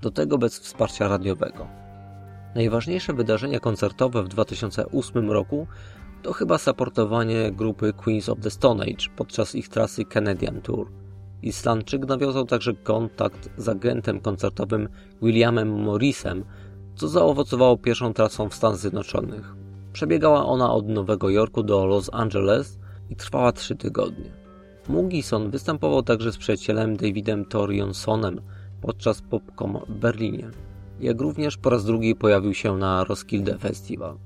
[0.00, 1.66] do tego bez wsparcia radiowego.
[2.54, 5.66] Najważniejsze wydarzenia koncertowe w 2008 roku
[6.22, 10.90] to chyba supportowanie grupy Queens of the Stone Age podczas ich trasy Canadian Tour.
[11.42, 14.88] Islandczyk nawiązał także kontakt z agentem koncertowym
[15.22, 16.44] Williamem Morrisem,
[16.94, 19.61] co zaowocowało pierwszą trasą w Stanach Zjednoczonych.
[19.92, 22.78] Przebiegała ona od Nowego Jorku do Los Angeles
[23.10, 24.30] i trwała trzy tygodnie.
[24.88, 28.40] Mugison występował także z przyjacielem Davidem Torionsonem
[28.80, 30.50] podczas Popcom w Berlinie,
[31.00, 34.16] jak również po raz drugi pojawił się na Roskilde Festival.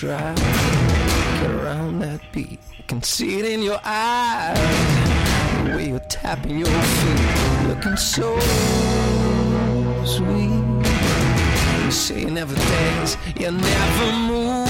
[0.00, 0.34] Try.
[1.42, 4.56] Get around that beat, can see it in your eyes.
[5.64, 8.28] The way you're tapping your feet, looking so
[10.06, 10.64] sweet.
[11.84, 14.68] You say you never dance, you never move.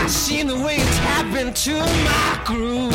[0.00, 1.74] I seen the way you tap into
[2.08, 2.94] my groove.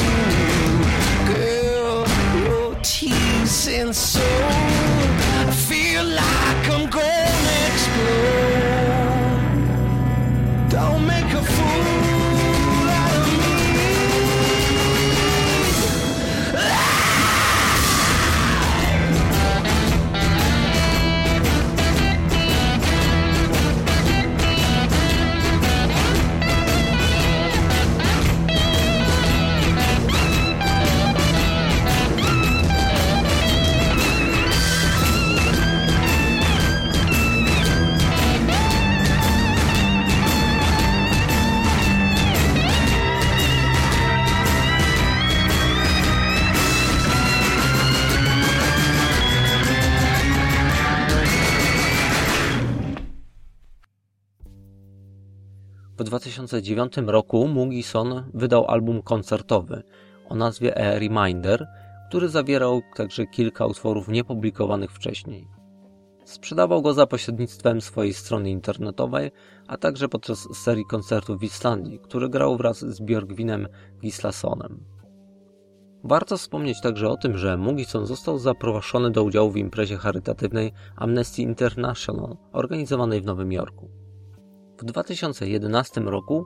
[1.28, 2.08] Girl,
[2.46, 4.28] your teasing so
[5.42, 8.31] I feel like I'm gonna explode.
[56.02, 59.84] W 2009 roku Mugison wydał album koncertowy
[60.30, 61.68] o nazwie A Reminder,
[62.10, 65.48] który zawierał także kilka utworów niepublikowanych wcześniej.
[66.26, 69.32] Sprzedawał go za pośrednictwem swojej strony internetowej,
[69.68, 73.68] a także podczas serii koncertów w Islandii, który grał wraz z Björgwinem
[74.02, 74.84] Gislasonem.
[76.04, 81.42] Warto wspomnieć także o tym, że Mugison został zaproszony do udziału w imprezie charytatywnej Amnesty
[81.42, 84.01] International organizowanej w Nowym Jorku.
[84.82, 86.46] W 2011 roku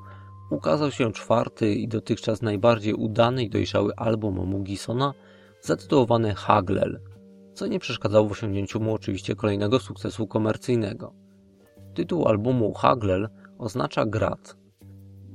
[0.52, 5.14] ukazał się czwarty i dotychczas najbardziej udany i dojrzały album Mugisona
[5.62, 7.00] zatytułowany Haglel,
[7.54, 11.14] co nie przeszkadzało w osiągnięciu mu oczywiście kolejnego sukcesu komercyjnego.
[11.94, 14.58] Tytuł albumu Haglel oznacza grat.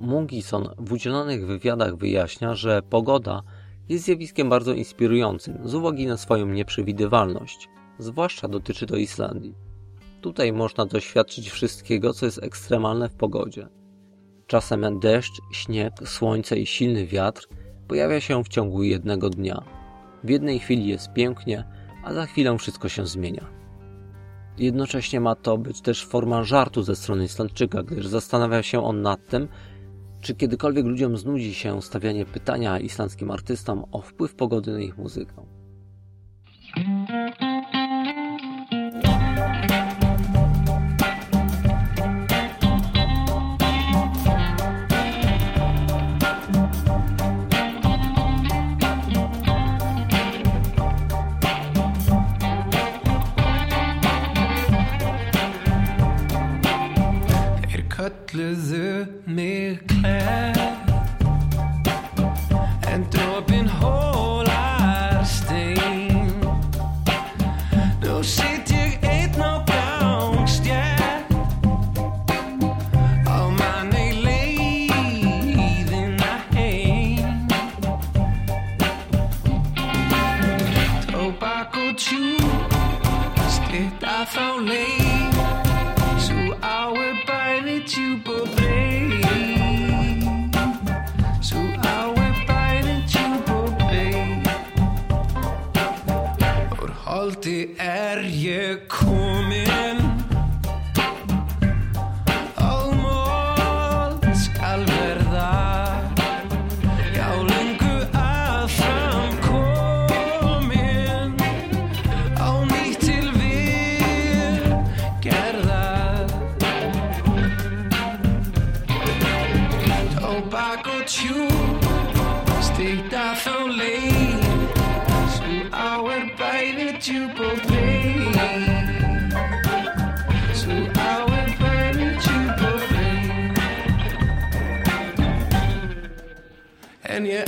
[0.01, 3.43] Mugison w udzielonych wywiadach wyjaśnia, że pogoda
[3.89, 9.70] jest zjawiskiem bardzo inspirującym z uwagi na swoją nieprzewidywalność, zwłaszcza dotyczy to Islandii.
[10.21, 13.69] Tutaj można doświadczyć wszystkiego, co jest ekstremalne w pogodzie.
[14.47, 17.49] Czasem deszcz, śnieg, słońce i silny wiatr
[17.89, 19.63] pojawia się w ciągu jednego dnia.
[20.25, 21.65] W jednej chwili jest pięknie,
[22.05, 23.47] a za chwilę wszystko się zmienia.
[24.59, 29.27] Jednocześnie ma to być też forma żartu ze strony Islandczyka, gdyż zastanawia się on nad
[29.27, 29.49] tym,
[30.21, 35.47] czy kiedykolwiek ludziom znudzi się stawianie pytania islandzkim artystom o wpływ pogody na ich muzykę.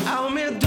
[0.06, 0.61] aumentou.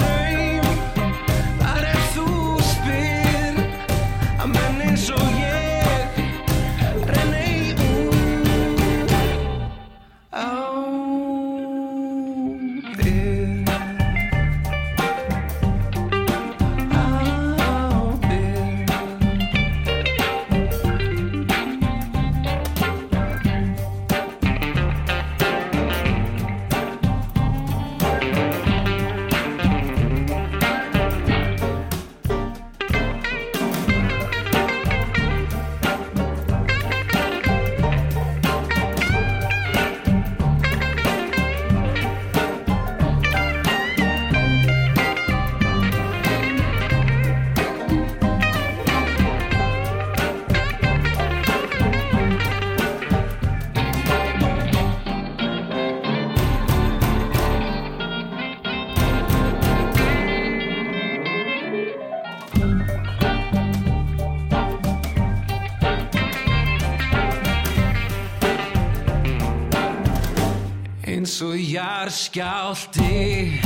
[71.76, 73.65] Heljar skjálti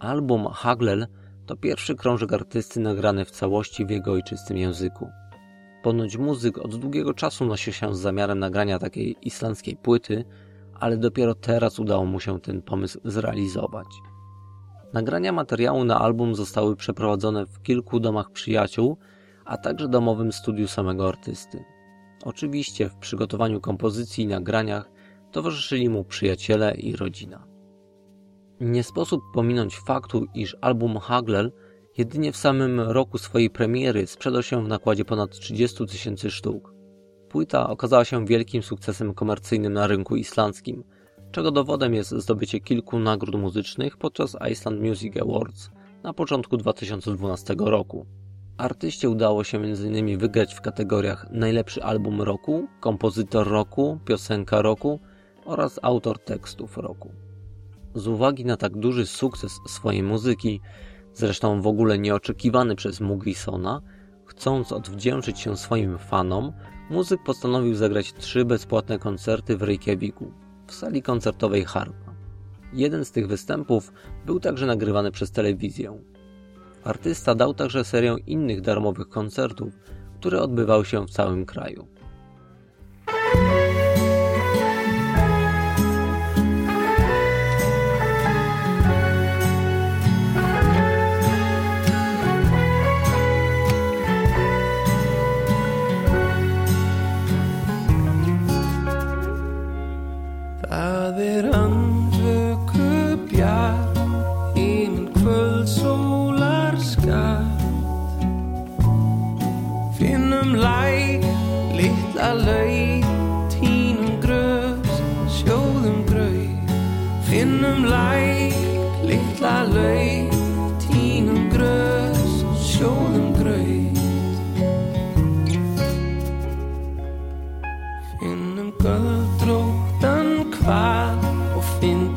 [0.00, 1.06] Album Haglel
[1.46, 5.08] to pierwszy krążek artysty nagrany w całości w jego ojczystym języku.
[5.82, 10.24] Ponoć muzyk od długiego czasu nosi się z zamiarem nagrania takiej islandzkiej płyty,
[10.74, 13.86] ale dopiero teraz udało mu się ten pomysł zrealizować.
[14.92, 18.96] Nagrania materiału na album zostały przeprowadzone w kilku domach przyjaciół,
[19.44, 21.64] a także domowym studiu samego artysty.
[22.24, 24.90] Oczywiście w przygotowaniu kompozycji i nagraniach
[25.32, 27.49] towarzyszyli mu przyjaciele i rodzina.
[28.60, 31.52] Nie sposób pominąć faktu, iż album Haglel
[31.98, 36.74] jedynie w samym roku swojej premiery sprzedał się w nakładzie ponad 30 tysięcy sztuk.
[37.28, 40.84] Płyta okazała się wielkim sukcesem komercyjnym na rynku islandzkim,
[41.32, 45.70] czego dowodem jest zdobycie kilku nagród muzycznych podczas Iceland Music Awards
[46.02, 48.06] na początku 2012 roku.
[48.56, 50.18] Artyście udało się m.in.
[50.18, 55.00] wygrać w kategoriach Najlepszy album roku, Kompozytor roku, Piosenka roku
[55.44, 57.10] oraz Autor tekstów roku.
[57.94, 60.60] Z uwagi na tak duży sukces swojej muzyki,
[61.14, 63.82] zresztą w ogóle nieoczekiwany przez Mugrisona,
[64.26, 66.52] chcąc odwdzięczyć się swoim fanom,
[66.90, 70.32] muzyk postanowił zagrać trzy bezpłatne koncerty w Reykjaviku,
[70.66, 72.14] w sali koncertowej Harpa.
[72.72, 73.92] Jeden z tych występów
[74.26, 75.98] był także nagrywany przez telewizję.
[76.84, 79.74] Artysta dał także serię innych darmowych koncertów,
[80.20, 81.88] które odbywały się w całym kraju.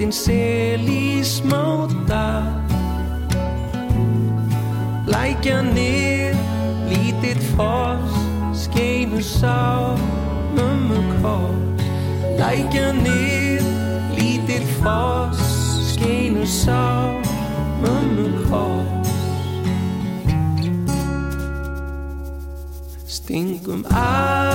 [0.04, 2.44] Lítinn sel í smáta
[5.08, 6.36] Lækjanir,
[6.92, 8.12] lítill fós
[8.52, 9.96] Skeimur sá,
[10.58, 11.88] mömmu kós
[12.36, 13.64] Lækjanir,
[14.20, 15.40] lítill fós
[15.94, 17.08] Skeimur sá,
[17.80, 19.08] mömmu kós
[23.08, 24.52] Stingum að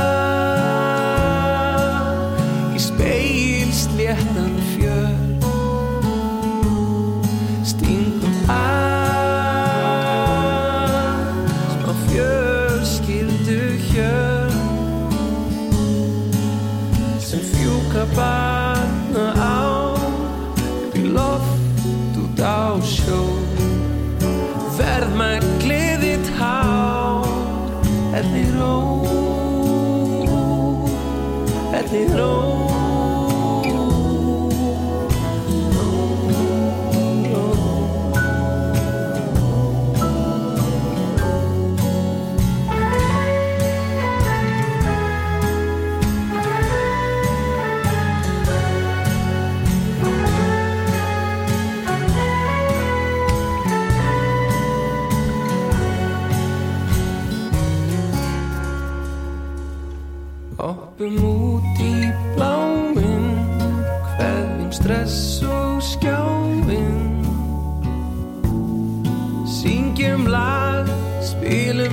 [2.77, 4.57] Í speilsléttan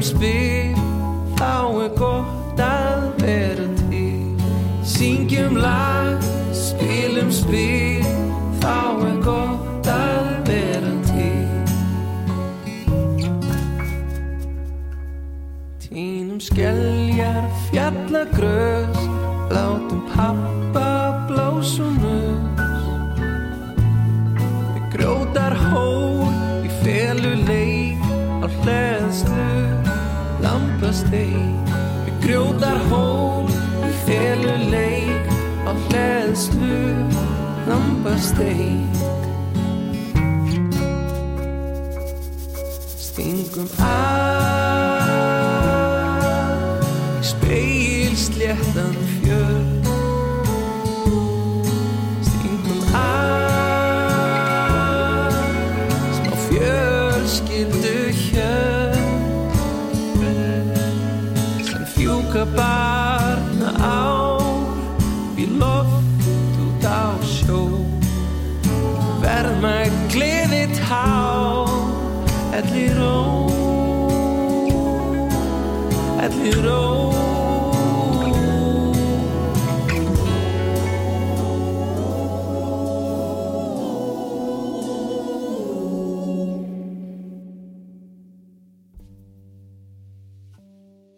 [0.06, 0.55] speak.
[38.17, 38.84] stay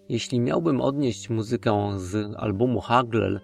[0.09, 3.39] Jeśli miałbym odnieść muzykę z albumu Haglel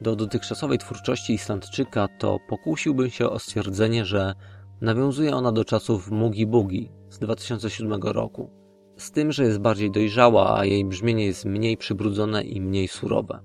[0.00, 4.34] do dotychczasowej twórczości Islandczyka, to pokusiłbym się o stwierdzenie, że
[4.80, 8.50] nawiązuje ona do czasów Mugi Bugi z 2007 roku.
[8.96, 13.40] Z tym, że jest bardziej dojrzała, a jej brzmienie jest mniej przybrudzone i mniej surowe.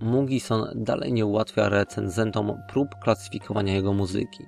[0.00, 4.44] Mugison dalej nie ułatwia recenzentom prób klasyfikowania jego muzyki.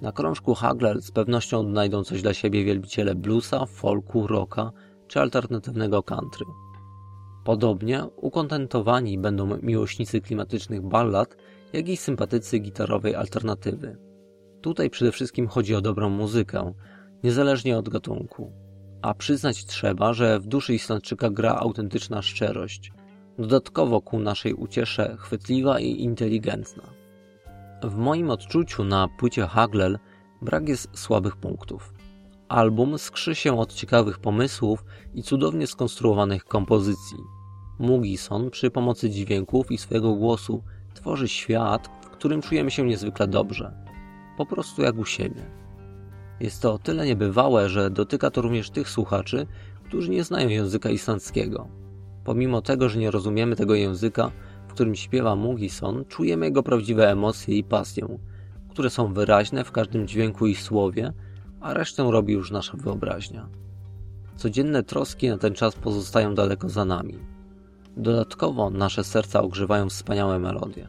[0.00, 4.70] Na krążku Haglel z pewnością odnajdą coś dla siebie wielbiciele bluesa, folku, rocka
[5.08, 6.46] czy alternatywnego country.
[7.48, 11.36] Podobnie ukontentowani będą miłośnicy klimatycznych ballad,
[11.72, 13.96] jak i sympatycy gitarowej alternatywy.
[14.60, 16.72] Tutaj przede wszystkim chodzi o dobrą muzykę,
[17.24, 18.52] niezależnie od gatunku.
[19.02, 22.92] A przyznać trzeba, że w duszy Islandczyka gra autentyczna szczerość,
[23.38, 26.82] dodatkowo ku naszej uciesze chwytliwa i inteligentna.
[27.82, 29.98] W moim odczuciu na płycie Haglel
[30.42, 31.94] brak jest słabych punktów.
[32.48, 34.84] Album skrzy się od ciekawych pomysłów
[35.14, 37.37] i cudownie skonstruowanych kompozycji.
[37.78, 40.62] Mugison przy pomocy dźwięków i swojego głosu
[40.94, 43.72] tworzy świat, w którym czujemy się niezwykle dobrze.
[44.36, 45.42] Po prostu jak u siebie.
[46.40, 49.46] Jest to o tyle niebywałe, że dotyka to również tych słuchaczy,
[49.84, 51.68] którzy nie znają języka islandzkiego.
[52.24, 54.30] Pomimo tego, że nie rozumiemy tego języka,
[54.68, 58.18] w którym śpiewa Mugison, czujemy jego prawdziwe emocje i pasję,
[58.68, 61.12] które są wyraźne w każdym dźwięku i słowie,
[61.60, 63.48] a resztę robi już nasza wyobraźnia.
[64.36, 67.18] Codzienne troski na ten czas pozostają daleko za nami.
[67.98, 70.88] Dodatkowo nasze serca ogrzewają wspaniałe melodie.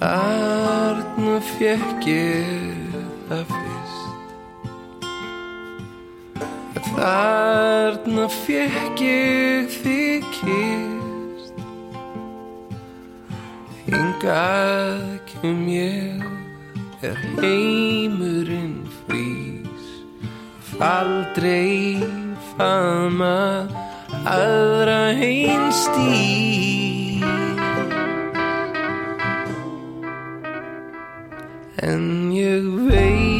[0.00, 1.40] Arna
[6.98, 11.60] Þarna fékk ég þig kyrst
[13.86, 16.18] Hingað kem ég
[17.06, 19.86] er heimurinn frýs.
[20.82, 22.02] Aldrei
[22.56, 23.70] fama
[24.26, 27.22] aðra einstýr
[31.78, 33.37] En ég veit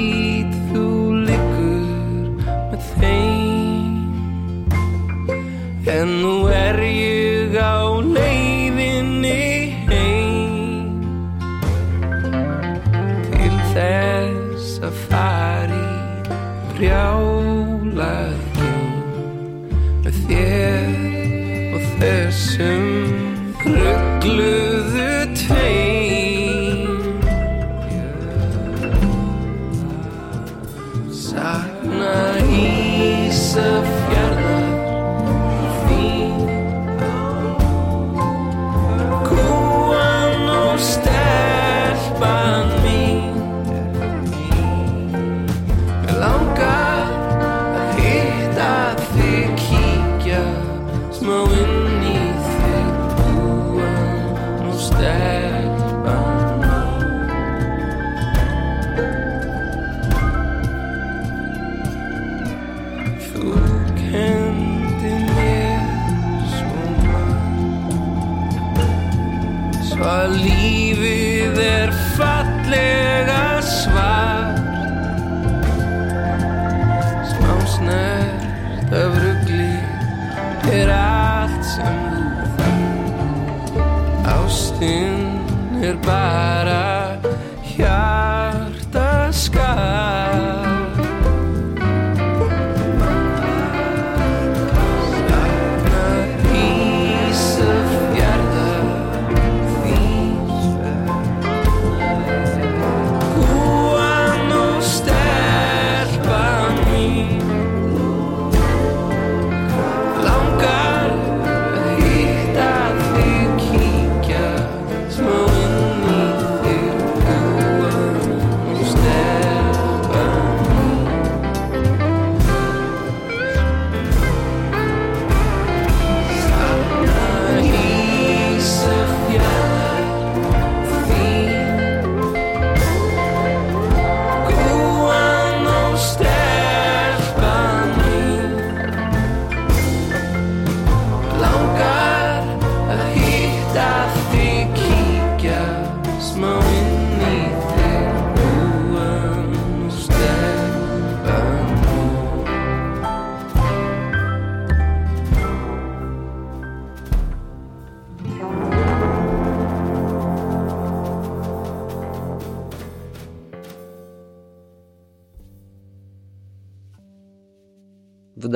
[16.79, 17.28] 飘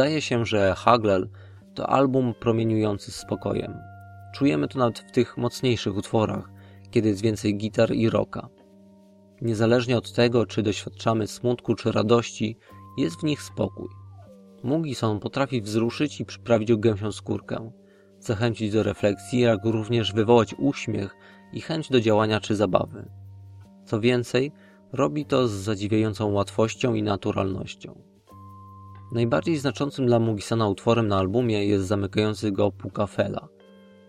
[0.03, 1.29] Wydaje się, że Hagler
[1.75, 3.79] to album promieniujący spokojem.
[4.35, 6.51] Czujemy to nawet w tych mocniejszych utworach,
[6.91, 8.49] kiedy jest więcej gitar i rocka.
[9.43, 12.59] Niezależnie od tego, czy doświadczamy smutku czy radości,
[12.99, 13.89] jest w nich spokój.
[14.63, 17.71] Mugison potrafi wzruszyć i przyprawić o gęsią skórkę,
[18.19, 21.17] zachęcić do refleksji, jak również wywołać uśmiech
[21.53, 23.09] i chęć do działania czy zabawy.
[23.85, 24.53] Co więcej,
[24.93, 28.12] robi to z zadziwiającą łatwością i naturalnością.
[29.13, 33.49] Najbardziej znaczącym dla Mugisona utworem na albumie jest zamykający go Pukafela.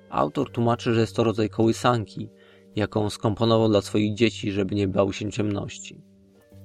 [0.10, 2.30] Autor tłumaczy, że jest to rodzaj kołysanki,
[2.76, 6.02] jaką skomponował dla swoich dzieci, żeby nie bały się ciemności.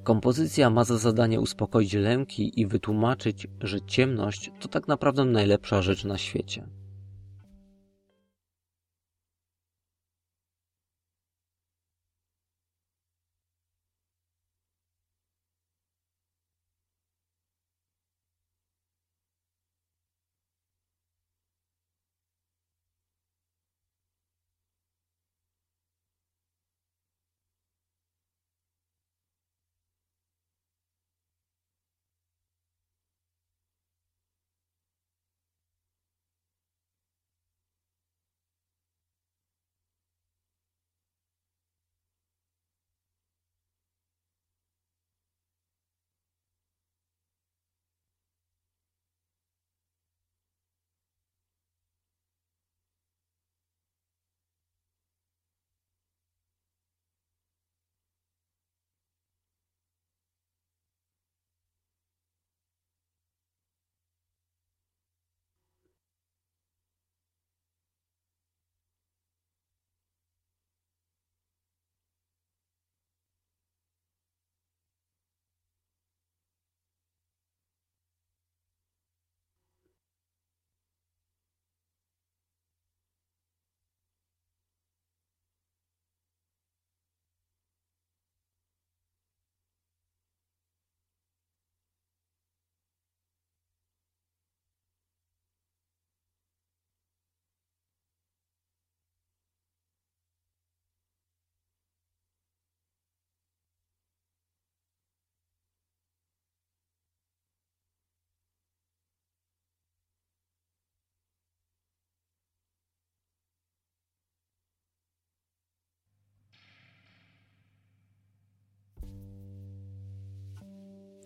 [0.04, 6.04] Kompozycja ma za zadanie uspokoić lęki i wytłumaczyć, że ciemność to tak naprawdę najlepsza rzecz
[6.04, 6.68] na świecie.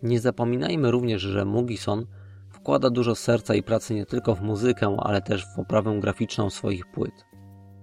[0.03, 2.05] Nie zapominajmy również, że Mugison
[2.49, 6.85] wkłada dużo serca i pracy nie tylko w muzykę, ale też w oprawę graficzną swoich
[6.91, 7.13] płyt.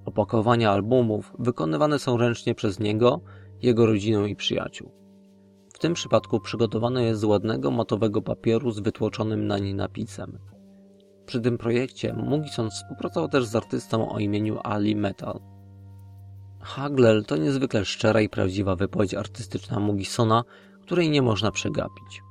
[0.05, 3.21] Opakowania albumów wykonywane są ręcznie przez niego,
[3.63, 4.91] jego rodzinę i przyjaciół.
[5.75, 10.39] W tym przypadku przygotowane jest z ładnego matowego papieru z wytłoczonym na niej napisem.
[11.27, 15.41] Przy tym projekcie Mugison współpracował też z artystą o imieniu Ali Metal.
[16.61, 20.45] Haglel to niezwykle szczera i prawdziwa wypowiedź artystyczna Mugisona,
[20.91, 22.23] której nie można przegapić.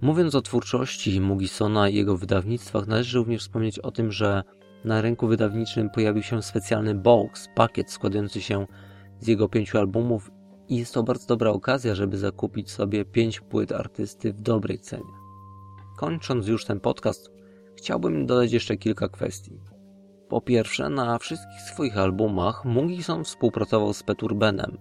[0.00, 4.42] Mówiąc o twórczości Mugisona i jego wydawnictwach, należy również wspomnieć o tym, że
[4.84, 8.66] na rynku wydawniczym pojawił się specjalny box, pakiet składający się
[9.20, 10.30] z jego pięciu albumów
[10.68, 15.25] i jest to bardzo dobra okazja, żeby zakupić sobie pięć płyt artysty w dobrej cenie.
[15.96, 17.30] Kończąc już ten podcast,
[17.76, 19.60] chciałbym dodać jeszcze kilka kwestii.
[20.28, 24.78] Po pierwsze, na wszystkich swoich albumach Mugison współpracował z Peturbenem,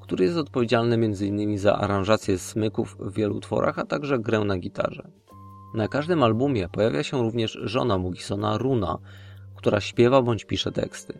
[0.00, 1.58] który jest odpowiedzialny m.in.
[1.58, 5.10] za aranżację smyków w wielu utworach, a także grę na gitarze.
[5.74, 8.98] Na każdym albumie pojawia się również żona Mugisona, Runa,
[9.54, 11.18] która śpiewa bądź pisze teksty.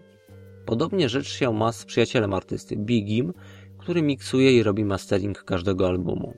[0.67, 3.33] Podobnie rzecz się ma z przyjacielem artysty, Bigim,
[3.79, 6.35] który miksuje i robi mastering każdego albumu.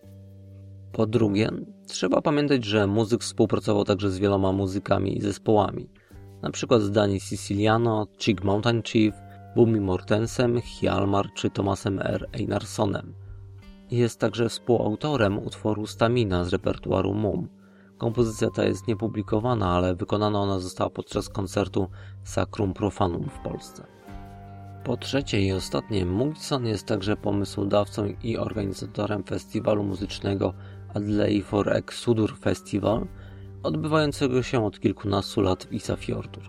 [0.92, 1.50] Po drugie,
[1.88, 5.88] trzeba pamiętać, że muzyk współpracował także z wieloma muzykami i zespołami,
[6.42, 6.80] np.
[6.80, 9.14] z Dani Siciliano, Chick Mountain Chief,
[9.56, 12.28] Bumi Mortensem, Hjalmar czy Thomasem R.
[12.32, 13.14] Einarsonem.
[13.90, 17.48] Jest także współautorem utworu Stamina z repertuaru Mum.
[17.98, 21.88] Kompozycja ta jest niepublikowana, ale wykonana ona została podczas koncertu
[22.24, 23.86] Sacrum Profanum w Polsce.
[24.84, 30.54] Po trzecie i ostatnie, Mugison jest także pomysłodawcą i organizatorem festiwalu muzycznego
[30.98, 33.06] Adley for Exudur Festival,
[33.62, 36.42] odbywającego się od kilkunastu lat w Isafjordur.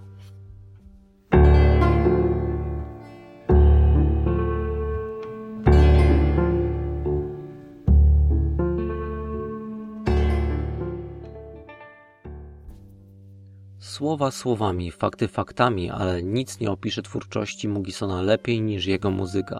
[13.79, 19.59] Słowa słowami, fakty faktami, ale nic nie opisze twórczości Mugisona lepiej niż jego muzyka.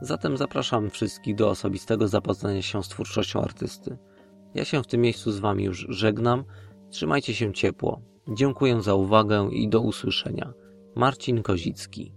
[0.00, 3.96] Zatem zapraszam wszystkich do osobistego zapoznania się z twórczością artysty.
[4.54, 6.44] Ja się w tym miejscu z Wami już żegnam.
[6.90, 8.00] Trzymajcie się ciepło.
[8.28, 10.52] Dziękuję za uwagę i do usłyszenia.
[10.96, 12.12] Marcin Kozicki.